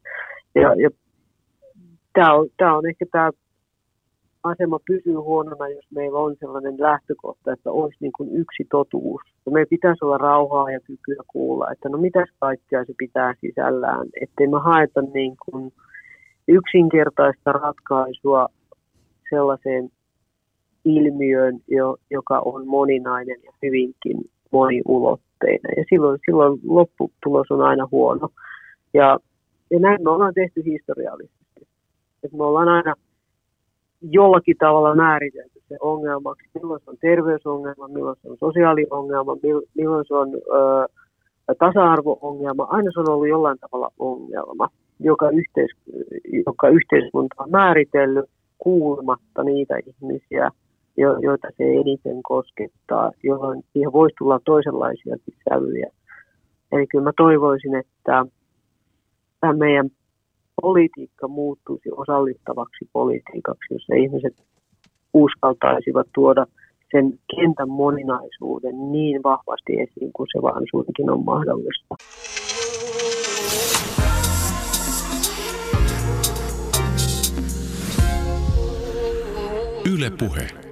[0.55, 0.91] Ja, ja
[2.12, 3.31] tämä on, tämä on ehkä tämä
[4.43, 9.20] asema pysyy huonona, jos meillä on sellainen lähtökohta, että olisi niin kuin yksi totuus.
[9.47, 14.07] Ja meillä pitäisi olla rauhaa ja kykyä kuulla, että no mitäs kaikkea se pitää sisällään,
[14.20, 15.72] ettei me haeta niin kuin
[16.49, 18.47] yksinkertaista ratkaisua
[19.31, 19.91] sellaiseen
[20.85, 25.72] ilmiöön, jo, joka on moninainen ja hyvinkin moniulotteinen.
[25.76, 28.28] Ja silloin, silloin lopputulos on aina huono.
[28.94, 29.18] Ja,
[29.70, 31.66] ja näin me ollaan tehty historiallisesti.
[32.22, 32.94] Et me ollaan aina
[34.03, 39.36] jollakin tavalla määritelty se ongelmaksi, milloin se on terveysongelma, milloin se on sosiaaliongelma,
[39.74, 40.86] milloin se on ö,
[41.59, 42.66] tasa-arvo-ongelma.
[42.70, 44.68] Aina se on ollut jollain tavalla ongelma,
[45.01, 45.70] joka, yhteis,
[46.46, 50.51] joka yhteiskunta on määritellyt kuulematta niitä ihmisiä,
[50.99, 55.16] jo, joita se eniten koskettaa, jolloin siihen voisi tulla toisenlaisia
[55.49, 55.90] sävyjä.
[56.72, 58.24] Eli kyllä mä toivoisin, että
[59.40, 59.90] tämä meidän
[60.62, 64.34] politiikka muuttuisi osallistavaksi politiikaksi, jossa ihmiset
[65.14, 66.46] uskaltaisivat tuoda
[66.90, 71.94] sen kentän moninaisuuden niin vahvasti esiin kuin se vaan suinkin on mahdollista.
[79.94, 80.67] Yle Puhe.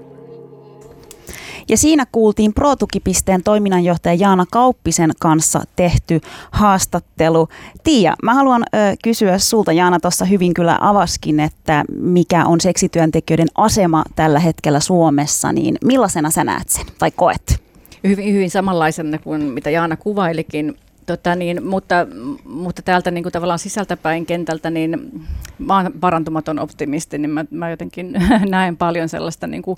[1.68, 7.48] Ja siinä kuultiin ProTukipisteen toiminnanjohtaja Jaana Kauppisen kanssa tehty haastattelu.
[7.84, 13.48] Tiia, mä haluan ö, kysyä sulta, Jaana tuossa hyvin kyllä avaskin, että mikä on seksityöntekijöiden
[13.54, 17.62] asema tällä hetkellä Suomessa, niin millaisena sä näet sen tai koet?
[18.04, 20.76] Hyvin, hyvin samanlaisena kuin mitä Jaana kuvailikin.
[21.06, 22.06] Tota niin, mutta,
[22.44, 25.20] mutta täältä niin kuin tavallaan sisältäpäin kentältä, niin
[25.58, 28.12] mä oon parantumaton optimisti, niin mä, mä jotenkin
[28.48, 29.76] näen paljon sellaista niin kuin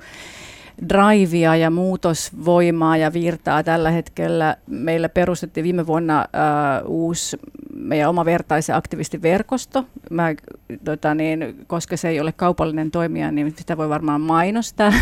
[0.89, 4.57] drivea ja muutosvoimaa ja virtaa tällä hetkellä.
[4.67, 6.25] Meillä perustettiin viime vuonna
[6.85, 7.37] uh, uusi
[7.75, 9.85] meidän oma vertaisen aktivistiverkosto.
[10.11, 10.35] Mä,
[10.85, 14.93] tota niin, koska se ei ole kaupallinen toimija, niin sitä voi varmaan mainostaa.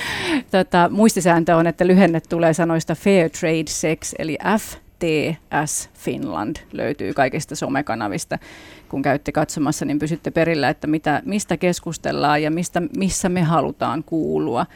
[0.50, 7.56] tota, muistisääntö on, että lyhenne tulee sanoista Fair Trade Sex, eli FTS Finland löytyy kaikista
[7.56, 8.38] somekanavista.
[8.88, 14.04] Kun käytte katsomassa, niin pysytte perillä, että mitä, mistä keskustellaan ja mistä, missä me halutaan
[14.04, 14.66] kuulua.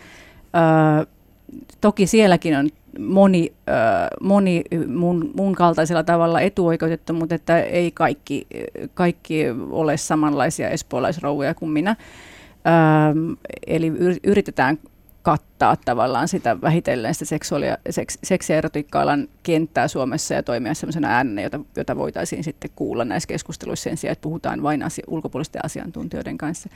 [1.81, 2.69] Toki sielläkin on
[2.99, 3.73] moni, ö,
[4.21, 8.47] moni mun, mun kaltaisella tavalla etuoikeutettu, mutta että ei kaikki,
[8.95, 11.91] kaikki ole samanlaisia espoolaisrouvoja kuin minä.
[11.91, 13.37] Ö,
[13.67, 13.93] eli
[14.25, 14.79] yritetään
[15.23, 20.75] kattaa tavallaan sitä vähitellen sitä seksuaali- ja seks, seksi- ja erotiikka-alan kenttää Suomessa ja toimia
[20.75, 25.05] sellaisena äänenä, jota, jota voitaisiin sitten kuulla näissä keskusteluissa sen sijaan, että puhutaan vain asia,
[25.07, 26.69] ulkopuolisten asiantuntijoiden kanssa.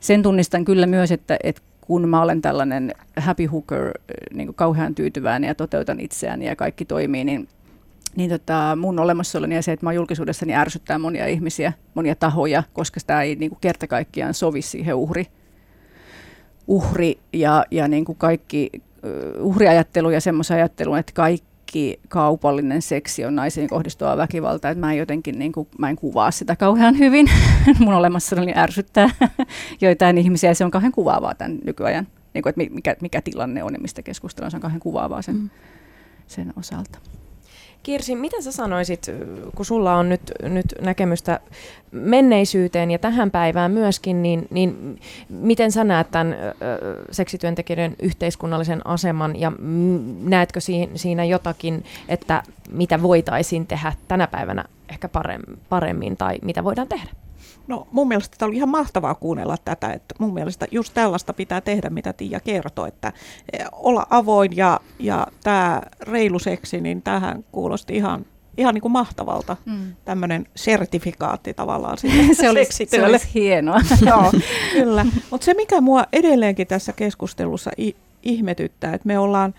[0.00, 3.92] Sen tunnistan kyllä myös, että, että kun mä olen tällainen happy hooker,
[4.34, 7.48] niin kuin kauhean tyytyväinen ja toteutan itseäni ja kaikki toimii, niin
[8.16, 12.62] niin tota, mun olemassaoloni ja se, että mä julkisuudessa niin ärsyttää monia ihmisiä, monia tahoja,
[12.72, 15.26] koska sitä ei niin kuin kerta kaikkiaan sovi siihen uhri,
[16.66, 23.24] uhri ja, ja niin kuin kaikki uh, uhriajattelu ja semmoisen ajattelun, että kaikki kaupallinen seksi
[23.24, 26.98] on naisiin kohdistuvaa väkivaltaa, että mä en jotenkin niin kuin, mä en kuvaa sitä kauhean
[26.98, 27.30] hyvin.
[27.80, 29.10] Mun olemassaoloni ärsyttää
[29.80, 33.74] joitain ihmisiä se on kauhean kuvaavaa tämän nykyajan, niin kuin, että mikä, mikä tilanne on
[33.74, 35.50] ja mistä keskustellaan, se on kauhean kuvaavaa sen, mm.
[36.26, 36.98] sen osalta.
[37.82, 39.06] Kirsi, mitä sä sanoisit,
[39.54, 41.40] kun sulla on nyt, nyt näkemystä
[41.90, 46.54] menneisyyteen ja tähän päivään myöskin, niin, niin miten sä näet tämän ö,
[47.10, 49.52] seksityöntekijöiden yhteiskunnallisen aseman ja
[50.22, 50.60] näetkö
[50.94, 55.08] siinä jotakin, että mitä voitaisiin tehdä tänä päivänä ehkä
[55.68, 57.10] paremmin tai mitä voidaan tehdä?
[57.70, 61.60] No mun mielestä tämä oli ihan mahtavaa kuunnella tätä, että mun mielestä just tällaista pitää
[61.60, 63.12] tehdä, mitä Tiia kertoi, että
[63.52, 68.26] eh, olla avoin ja, ja tämä reilu seksi, niin tähän kuulosti ihan
[68.58, 69.94] ihan niin kuin mahtavalta mm.
[70.04, 73.80] tämmöinen sertifikaatti tavallaan sille se, olisi, se olisi hienoa.
[74.06, 74.32] Joo,
[74.72, 75.06] kyllä.
[75.30, 79.54] Mutta se, mikä mua edelleenkin tässä keskustelussa i- ihmetyttää, että me ollaan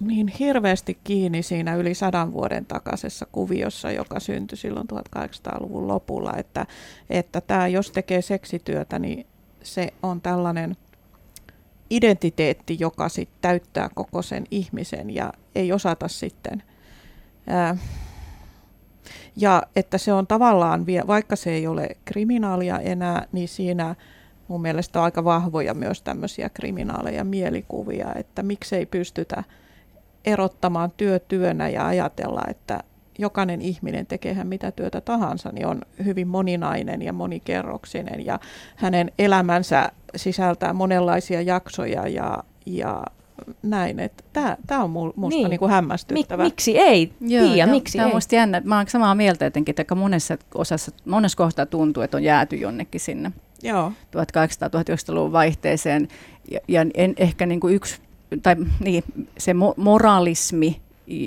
[0.00, 6.66] niin hirveästi kiinni siinä yli sadan vuoden takaisessa kuviossa, joka syntyi silloin 1800-luvun lopulla, että,
[7.10, 9.26] että tämä, jos tekee seksityötä, niin
[9.62, 10.76] se on tällainen
[11.90, 16.62] identiteetti, joka sit täyttää koko sen ihmisen ja ei osata sitten
[17.46, 17.76] ää,
[19.36, 23.94] ja että se on tavallaan, vaikka se ei ole kriminaalia enää, niin siinä
[24.48, 29.44] mun mielestä on aika vahvoja myös tämmöisiä kriminaaleja mielikuvia, että miksei pystytä
[30.28, 32.80] erottamaan työ työnä ja ajatella, että
[33.18, 38.40] jokainen ihminen tekehän mitä työtä tahansa, niin on hyvin moninainen ja monikerroksinen ja
[38.76, 43.02] hänen elämänsä sisältää monenlaisia jaksoja ja, ja
[43.62, 44.00] näin.
[44.00, 45.50] Että tämä on minusta niin.
[45.50, 46.44] niinku hämmästyttävää.
[46.44, 47.12] Mik, miksi ei?
[47.20, 48.62] Joo, Tiia, miksi tämä on minusta jännä.
[48.64, 53.00] Mä olen samaa mieltä jotenkin, että monessa osassa, monessa kohtaa tuntuu, että on jääty jonnekin
[53.00, 53.92] sinne Joo.
[54.16, 56.08] 1800-1900-luvun vaihteeseen.
[56.50, 58.00] Ja, ja en, ehkä niin kuin yksi,
[58.42, 59.04] tai niin,
[59.38, 60.80] se mo- moralismi,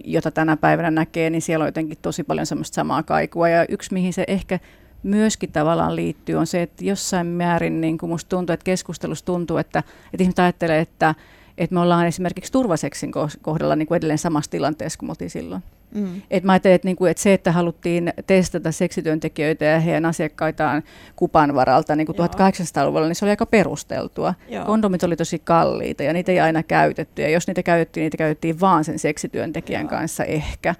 [0.05, 3.49] jota tänä päivänä näkee, niin siellä on jotenkin tosi paljon semmoista samaa kaikua.
[3.49, 4.59] Ja yksi, mihin se ehkä
[5.03, 9.57] myöskin tavallaan liittyy, on se, että jossain määrin niin kuin musta tuntuu, että keskustelussa tuntuu,
[9.57, 9.79] että,
[10.13, 11.15] että ihmiset ajattelee, että
[11.57, 15.63] että me ollaan esimerkiksi turvaseksin kohdalla niin kuin edelleen samassa tilanteessa kuin me oltiin silloin.
[15.95, 16.21] Mm.
[16.31, 20.83] Et mä ajattelin, että, niin kuin, että se, että haluttiin testata seksityöntekijöitä ja heidän asiakkaitaan
[21.15, 24.33] kupan varalta niin kuin 1800-luvulla, niin se oli aika perusteltua.
[24.49, 24.65] Joo.
[24.65, 27.21] Kondomit oli tosi kalliita ja niitä ei aina käytetty.
[27.21, 29.89] Ja jos niitä käytettiin, niitä käytettiin vaan sen seksityöntekijän Joo.
[29.89, 30.75] kanssa ehkä.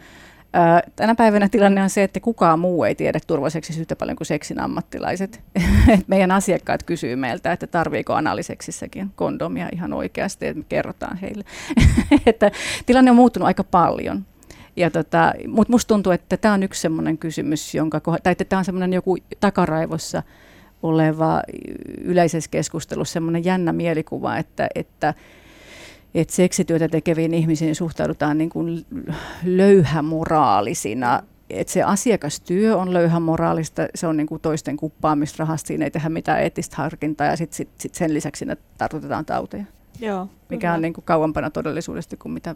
[0.96, 4.60] Tänä päivänä tilanne on se, että kukaan muu ei tiedä turvalliseksi yhtä paljon kuin seksin
[4.60, 5.42] ammattilaiset.
[6.08, 11.44] Meidän asiakkaat kysyy meiltä, että tarviiko analiseksissäkin kondomia ihan oikeasti, että me kerrotaan heille.
[12.26, 12.52] että
[12.86, 14.26] tilanne on muuttunut aika paljon.
[14.76, 18.58] Ja tota, Mutta musta tuntuu, että tämä on yksi sellainen kysymys, jonka, tai että tämä
[18.58, 20.24] on semmoinen joku takaraivossa
[20.84, 21.42] oleva
[22.02, 25.14] yleisessä keskustelussa semmoinen jännä mielikuva, että, että
[26.14, 28.86] että seksityötä tekeviin ihmisiin suhtaudutaan niin kuin
[29.44, 31.24] löyhämoraalisina.
[31.50, 36.10] Että se asiakastyö on löyhämoraalista, se on niin kuin toisten kuppaamista rahasta, siinä ei tehdä
[36.10, 39.64] mitään eettistä harkintaa ja sitten sit, sit sen lisäksi siinä tartutetaan tauteja.
[40.00, 40.74] Joo, mikä kyllä.
[40.74, 42.56] on niin kuin kauempana todellisuudesta kuin mitä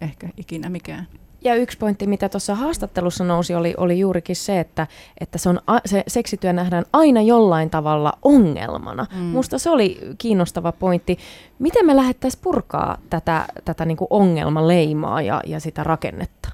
[0.00, 1.06] ehkä ikinä mikään.
[1.46, 4.86] Ja yksi pointti, mitä tuossa haastattelussa nousi, oli, oli juurikin se, että,
[5.20, 9.06] että se, on, se seksityö nähdään aina jollain tavalla ongelmana.
[9.14, 9.18] Mm.
[9.22, 11.18] Musta se oli kiinnostava pointti.
[11.58, 16.48] Miten me lähdettäisiin purkaa tätä, tätä niin kuin ongelmaleimaa ja, ja sitä rakennetta?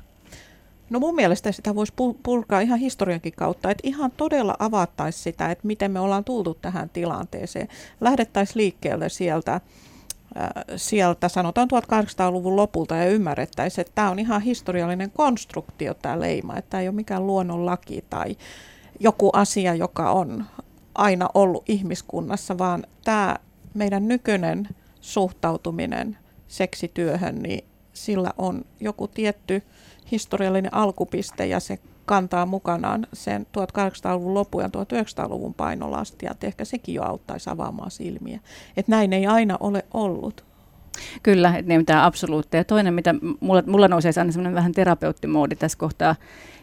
[0.91, 5.67] No mun mielestä sitä voisi purkaa ihan historiankin kautta, että ihan todella avattaisi sitä, että
[5.67, 7.69] miten me ollaan tultu tähän tilanteeseen.
[8.01, 9.61] Lähdettäisiin liikkeelle sieltä
[10.77, 16.71] sieltä sanotaan 1800-luvun lopulta ja ymmärrettäisiin, että tämä on ihan historiallinen konstruktio tämä leima, että
[16.71, 18.37] tämä ei ole mikään luonnonlaki tai
[19.01, 20.45] joku asia, joka on
[20.95, 23.37] aina ollut ihmiskunnassa, vaan tämä
[23.75, 24.69] meidän nykyinen
[25.01, 26.19] suhtautuminen
[26.49, 29.63] seksityöhön, niin sillä on joku tietty
[30.13, 36.95] historiallinen alkupiste ja se kantaa mukanaan sen 1800-luvun lopun ja 1900-luvun painolastia, että ehkä sekin
[36.95, 38.41] jo auttaisi avaamaan silmiä.
[38.77, 40.45] Että näin ei aina ole ollut.
[41.23, 42.65] Kyllä, että ne mitään absoluutteja.
[42.65, 46.17] Toinen, mitä mulla, mulla nousee aina semmoinen vähän terapeutimoodi tässä kohtaa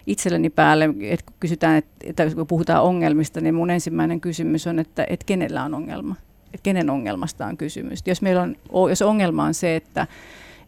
[0.08, 4.80] itselleni päälle, että kun kysytään, että, että kun puhutaan ongelmista, niin mun ensimmäinen kysymys on,
[4.80, 6.16] että, että kenellä on ongelma?
[6.54, 8.00] Että kenen ongelmasta on kysymys?
[8.06, 8.56] Jos, meillä on,
[8.90, 10.08] jos ongelma on se, että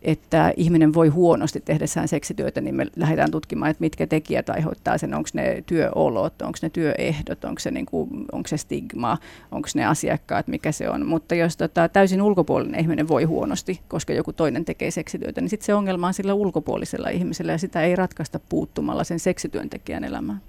[0.02, 5.14] että ihminen voi huonosti tehdessään seksityötä, niin me lähdetään tutkimaan, että mitkä tekijät aiheuttaa sen,
[5.14, 9.18] onko ne työolot, onko ne työehdot, onko se, niin kuin, onko se stigma,
[9.52, 11.06] onko ne asiakkaat, mikä se on.
[11.06, 15.66] Mutta jos tota, täysin ulkopuolinen ihminen voi huonosti, koska joku toinen tekee seksityötä, niin sitten
[15.66, 20.42] se ongelma on sillä ulkopuolisella ihmisellä ja sitä ei ratkaista puuttumalla sen seksityöntekijän elämään.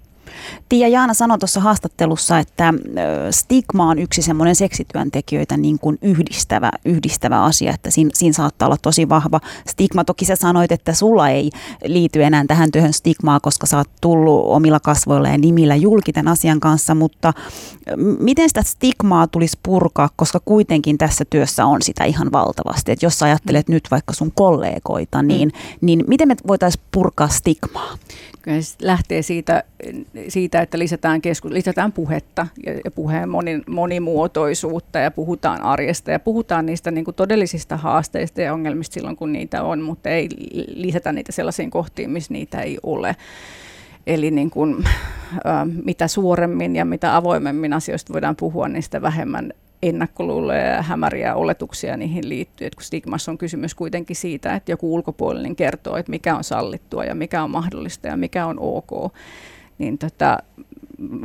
[0.68, 2.74] Tiia Jaana sanoi tuossa haastattelussa, että
[3.30, 8.76] stigma on yksi semmoinen seksityöntekijöitä niin kuin yhdistävä, yhdistävä asia, että siinä, siinä saattaa olla
[8.82, 10.04] tosi vahva stigma.
[10.04, 11.50] Toki sä sanoit, että sulla ei
[11.84, 16.32] liity enää tähän työhön stigmaa, koska sä oot tullut omilla kasvoilla ja nimillä julki tämän
[16.32, 17.32] asian kanssa, mutta
[18.18, 22.92] miten sitä stigmaa tulisi purkaa, koska kuitenkin tässä työssä on sitä ihan valtavasti.
[22.92, 25.78] Että jos sä ajattelet nyt vaikka sun kollegoita, niin, mm.
[25.86, 27.98] niin miten me voitaisiin purkaa stigmaa?
[28.42, 29.64] Kyllä se lähtee siitä,
[30.28, 36.20] siitä että lisätään, keskus, lisätään puhetta ja, ja puheen moni, monimuotoisuutta ja puhutaan arjesta ja
[36.20, 40.28] puhutaan niistä niin kuin todellisista haasteista ja ongelmista silloin, kun niitä on, mutta ei
[40.66, 43.16] lisätä niitä sellaisiin kohtiin, missä niitä ei ole.
[44.06, 44.84] Eli niin kuin,
[45.84, 49.52] mitä suoremmin ja mitä avoimemmin asioista voidaan puhua, niin sitä vähemmän
[49.82, 52.66] ennakkoluuloja ja hämäriä oletuksia niihin liittyy.
[52.66, 57.04] Et kun stigmassa on kysymys kuitenkin siitä, että joku ulkopuolinen kertoo, että mikä on sallittua
[57.04, 59.12] ja mikä on mahdollista ja mikä on ok.
[59.78, 60.38] Niin tota,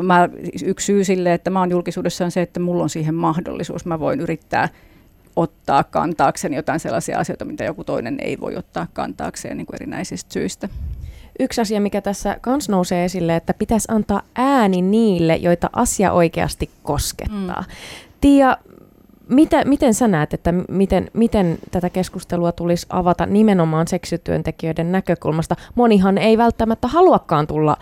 [0.03, 0.29] mä,
[0.65, 3.85] yksi syy sille, että mä oon julkisuudessa on se, että mulla on siihen mahdollisuus.
[3.85, 4.69] Mä voin yrittää
[5.35, 10.33] ottaa kantaakseen jotain sellaisia asioita, mitä joku toinen ei voi ottaa kantaakseen niin kuin erinäisistä
[10.33, 10.69] syistä.
[11.39, 16.69] Yksi asia, mikä tässä kans nousee esille, että pitäisi antaa ääni niille, joita asia oikeasti
[16.83, 17.61] koskettaa.
[17.61, 17.73] Mm.
[18.21, 18.57] Tiia,
[19.29, 25.55] mitä, miten sä näet, että miten, miten tätä keskustelua tulisi avata nimenomaan seksityöntekijöiden näkökulmasta?
[25.75, 27.77] Monihan ei välttämättä haluakaan tulla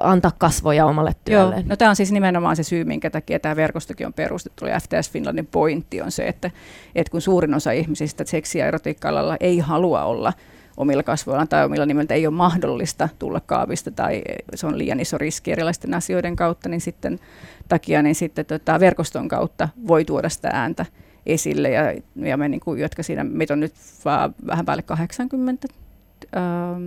[0.00, 1.54] antaa kasvoja omalle työlle.
[1.54, 4.66] Joo, no tämä on siis nimenomaan se syy, minkä takia tämä verkostokin on perustettu.
[4.66, 6.50] Ja FTS Finlandin pointti on se, että,
[6.94, 9.08] että kun suurin osa ihmisistä seksi- ja erotiikka
[9.40, 10.32] ei halua olla
[10.76, 14.22] omilla kasvoillaan tai omilla nimillä ei ole mahdollista tulla kaavista tai
[14.54, 17.18] se on liian iso riski erilaisten asioiden kautta, niin sitten
[17.68, 20.86] takia niin sitten tota, verkoston kautta voi tuoda sitä ääntä
[21.26, 21.70] esille.
[21.70, 21.82] Ja,
[22.16, 23.74] ja me, niin kuin, jotka siinä, meitä on nyt
[24.04, 25.68] vaan vähän päälle 80
[26.36, 26.42] äh,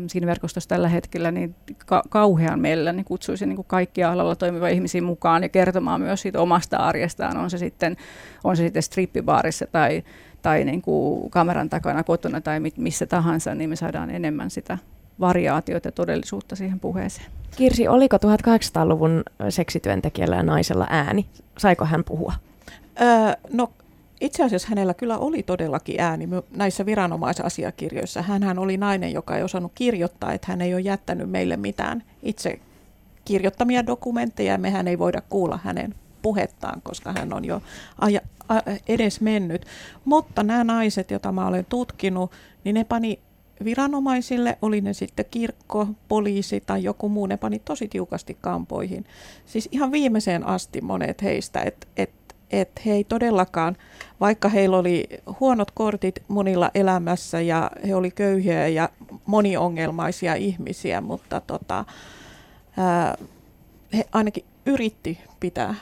[0.07, 4.67] siinä verkostossa tällä hetkellä, niin ka- kauhean meillä niin kutsuisin niin kuin kaikkia alalla toimivia
[4.67, 7.97] ihmisiä mukaan ja kertomaan myös siitä omasta arjestaan, on se sitten,
[8.43, 10.03] on se sitten strippibaarissa tai
[10.41, 14.77] tai niin kuin kameran takana kotona tai missä tahansa, niin me saadaan enemmän sitä
[15.19, 17.27] variaatioita ja todellisuutta siihen puheeseen.
[17.57, 21.25] Kirsi, oliko 1800-luvun seksityöntekijällä ja naisella ääni?
[21.57, 22.33] Saiko hän puhua?
[23.01, 23.71] Öö, no
[24.21, 28.21] itse asiassa hänellä kyllä oli todellakin ääni näissä viranomaisasiakirjoissa.
[28.21, 32.59] Hän oli nainen, joka ei osannut kirjoittaa, että hän ei ole jättänyt meille mitään itse
[33.25, 37.61] kirjoittamia dokumentteja ja mehän ei voida kuulla hänen puhettaan, koska hän on jo
[37.97, 38.55] aja, a,
[38.87, 39.65] edes mennyt.
[40.05, 42.31] Mutta nämä naiset, joita mä olen tutkinut,
[42.63, 43.19] niin ne pani
[43.63, 49.05] viranomaisille, oli ne sitten kirkko, poliisi tai joku muu, ne pani tosi tiukasti kampoihin.
[49.45, 52.11] Siis ihan viimeiseen asti monet heistä, että et,
[52.51, 53.77] et he ei todellakaan,
[54.19, 55.07] vaikka heillä oli
[55.39, 58.89] huonot kortit monilla elämässä ja he oli köyhiä ja
[59.25, 61.85] moniongelmaisia ihmisiä, mutta tota,
[62.77, 63.17] ää,
[63.93, 65.75] he ainakin yritti pitää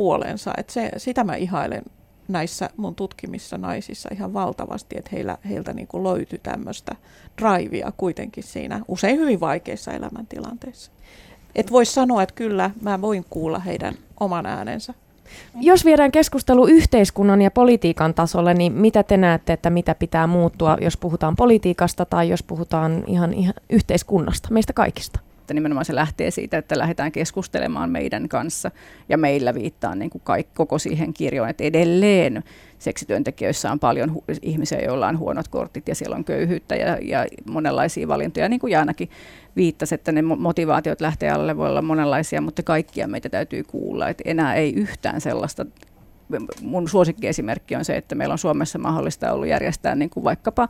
[0.00, 0.50] puolensa.
[0.56, 1.82] Et se, sitä mä ihailen
[2.28, 6.96] näissä mun tutkimissa naisissa ihan valtavasti, että heillä, heiltä niin kuin löytyi tämmöistä
[7.42, 10.90] drivea kuitenkin siinä usein hyvin vaikeissa elämäntilanteissa.
[11.54, 14.94] Et voisi sanoa, että kyllä mä voin kuulla heidän oman äänensä.
[15.60, 20.78] Jos viedään keskustelu yhteiskunnan ja politiikan tasolle, niin mitä te näette, että mitä pitää muuttua,
[20.80, 25.20] jos puhutaan politiikasta tai jos puhutaan ihan, ihan yhteiskunnasta, meistä kaikista?
[25.50, 28.70] Että nimenomaan se lähtee siitä, että lähdetään keskustelemaan meidän kanssa
[29.08, 32.42] ja meillä viittaa niin kuin kaikki, koko siihen kirjoon, että edelleen
[32.78, 37.26] seksityöntekijöissä on paljon hu- ihmisiä, joilla on huonot kortit ja siellä on köyhyyttä ja, ja
[37.50, 39.10] monenlaisia valintoja, niin kuin Jaanakin
[39.56, 44.22] viittasi, että ne motivaatiot lähtee alle voi olla monenlaisia, mutta kaikkia meitä täytyy kuulla, että
[44.26, 45.66] enää ei yhtään sellaista
[46.62, 50.68] mun suosikkiesimerkki on se, että meillä on Suomessa mahdollista ollut järjestää niin kuin vaikkapa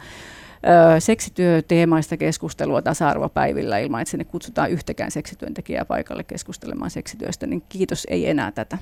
[0.99, 8.31] seksityöteemaista keskustelua tasa-arvopäivillä ilman, että sinne kutsutaan yhtäkään seksityöntekijää paikalle keskustelemaan seksityöstä, niin kiitos, ei
[8.31, 8.79] enää tätä.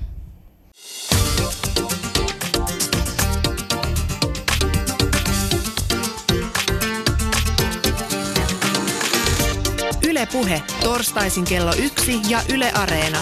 [10.09, 13.19] Yle Puhe, torstaisin kello yksi ja Yle Areena.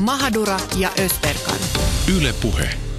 [0.00, 1.58] Mahadura ja Ösperkan.
[2.16, 2.93] Yle Puhe.